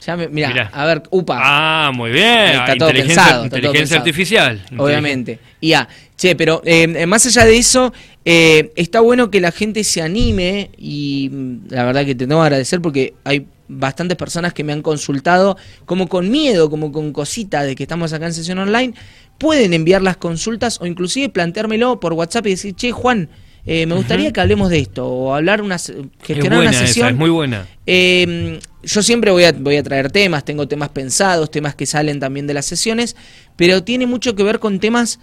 Ya 0.04 0.16
me, 0.16 0.28
mirá, 0.28 0.48
Mirá. 0.48 0.70
a 0.72 0.84
ver, 0.84 1.02
upa, 1.10 1.38
Ah, 1.42 1.90
muy 1.94 2.10
bien. 2.10 2.26
Está 2.50 2.76
todo 2.76 2.88
inteligencia 2.90 3.22
pensado, 3.22 3.44
está 3.44 3.56
todo 3.56 3.56
inteligencia 3.58 3.80
pensado. 3.80 4.00
artificial. 4.00 4.66
obviamente. 4.78 5.38
Y 5.60 5.68
ya, 5.70 5.88
che, 6.16 6.36
pero 6.36 6.60
eh, 6.64 7.06
más 7.06 7.24
allá 7.26 7.44
de 7.46 7.56
eso, 7.56 7.92
eh, 8.24 8.72
está 8.76 9.00
bueno 9.00 9.30
que 9.30 9.40
la 9.40 9.52
gente 9.52 9.82
se 9.84 10.02
anime 10.02 10.70
y 10.76 11.30
mm, 11.32 11.56
la 11.70 11.84
verdad 11.84 12.04
que 12.04 12.14
te 12.14 12.26
tengo 12.26 12.40
que 12.40 12.46
agradecer 12.46 12.80
porque 12.80 13.14
hay 13.24 13.46
bastantes 13.68 14.16
personas 14.16 14.52
que 14.52 14.62
me 14.64 14.72
han 14.72 14.82
consultado 14.82 15.56
como 15.86 16.08
con 16.08 16.30
miedo, 16.30 16.68
como 16.70 16.92
con 16.92 17.12
cosita 17.12 17.62
de 17.62 17.74
que 17.74 17.82
estamos 17.84 18.12
acá 18.12 18.26
en 18.26 18.34
sesión 18.34 18.58
online, 18.58 18.92
pueden 19.38 19.72
enviar 19.72 20.02
las 20.02 20.18
consultas 20.18 20.80
o 20.80 20.86
inclusive 20.86 21.30
planteármelo 21.30 21.98
por 22.00 22.12
WhatsApp 22.12 22.46
y 22.46 22.50
decir, 22.50 22.74
che, 22.74 22.92
Juan, 22.92 23.28
eh, 23.64 23.84
me 23.86 23.96
gustaría 23.96 24.32
que 24.32 24.40
hablemos 24.40 24.70
de 24.70 24.78
esto 24.78 25.04
o 25.08 25.34
hablar 25.34 25.60
una 25.62 25.74
Es 25.74 25.92
gestionar 26.22 26.58
buena 26.58 26.70
una 26.70 26.78
sesión. 26.78 27.06
esa, 27.06 27.10
es 27.12 27.16
muy 27.18 27.30
buena. 27.30 27.66
Eh, 27.86 28.60
yo 28.86 29.02
siempre 29.02 29.30
voy 29.32 29.44
a, 29.44 29.52
voy 29.52 29.76
a 29.76 29.82
traer 29.82 30.10
temas, 30.12 30.44
tengo 30.44 30.68
temas 30.68 30.88
pensados, 30.90 31.50
temas 31.50 31.74
que 31.74 31.86
salen 31.86 32.20
también 32.20 32.46
de 32.46 32.54
las 32.54 32.66
sesiones, 32.66 33.16
pero 33.56 33.82
tiene 33.82 34.06
mucho 34.06 34.36
que 34.36 34.44
ver 34.44 34.60
con 34.60 34.78
temas 34.78 35.18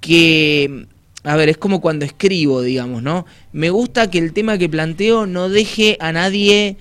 que, 0.00 0.86
a 1.22 1.36
ver, 1.36 1.48
es 1.48 1.56
como 1.56 1.80
cuando 1.80 2.04
escribo, 2.04 2.60
digamos, 2.60 3.02
¿no? 3.02 3.24
Me 3.52 3.70
gusta 3.70 4.10
que 4.10 4.18
el 4.18 4.32
tema 4.32 4.58
que 4.58 4.68
planteo 4.68 5.26
no 5.26 5.48
deje 5.48 5.96
a 6.00 6.12
nadie 6.12 6.76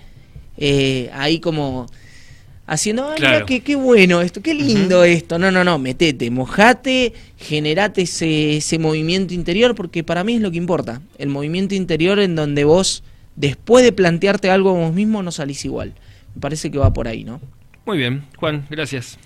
eh, 0.58 1.10
ahí 1.14 1.40
como 1.40 1.86
haciendo, 2.66 3.08
ay, 3.10 3.18
Claro. 3.18 3.34
mira 3.36 3.46
qué, 3.46 3.60
qué 3.62 3.76
bueno 3.76 4.22
esto, 4.22 4.42
qué 4.42 4.56
lindo 4.56 5.04
esto. 5.04 5.38
No, 5.38 5.52
no, 5.52 5.64
no, 5.64 5.78
metete, 5.78 6.32
mojate, 6.32 7.14
generate 7.38 8.02
ese, 8.02 8.58
ese 8.58 8.80
movimiento 8.80 9.36
interior, 9.36 9.76
porque 9.76 10.04
para 10.04 10.24
mí 10.24 10.36
es 10.36 10.42
lo 10.42 10.50
que 10.50 10.58
importa. 10.58 11.00
El 11.20 11.30
movimiento 11.30 11.76
interior 11.76 12.20
en 12.20 12.36
donde 12.36 12.64
vos, 12.64 13.04
después 13.36 13.86
de 13.86 13.92
plantearte 13.92 14.50
algo 14.50 14.74
vos 14.74 14.94
mismo, 14.94 15.22
no 15.22 15.32
salís 15.32 15.64
igual. 15.64 15.94
Parece 16.40 16.72
que 16.72 16.78
va 16.78 16.94
por 16.94 17.08
ahí, 17.08 17.24
¿no? 17.24 17.40
Muy 17.86 17.98
bien, 17.98 18.24
Juan, 18.38 18.66
gracias. 18.70 19.18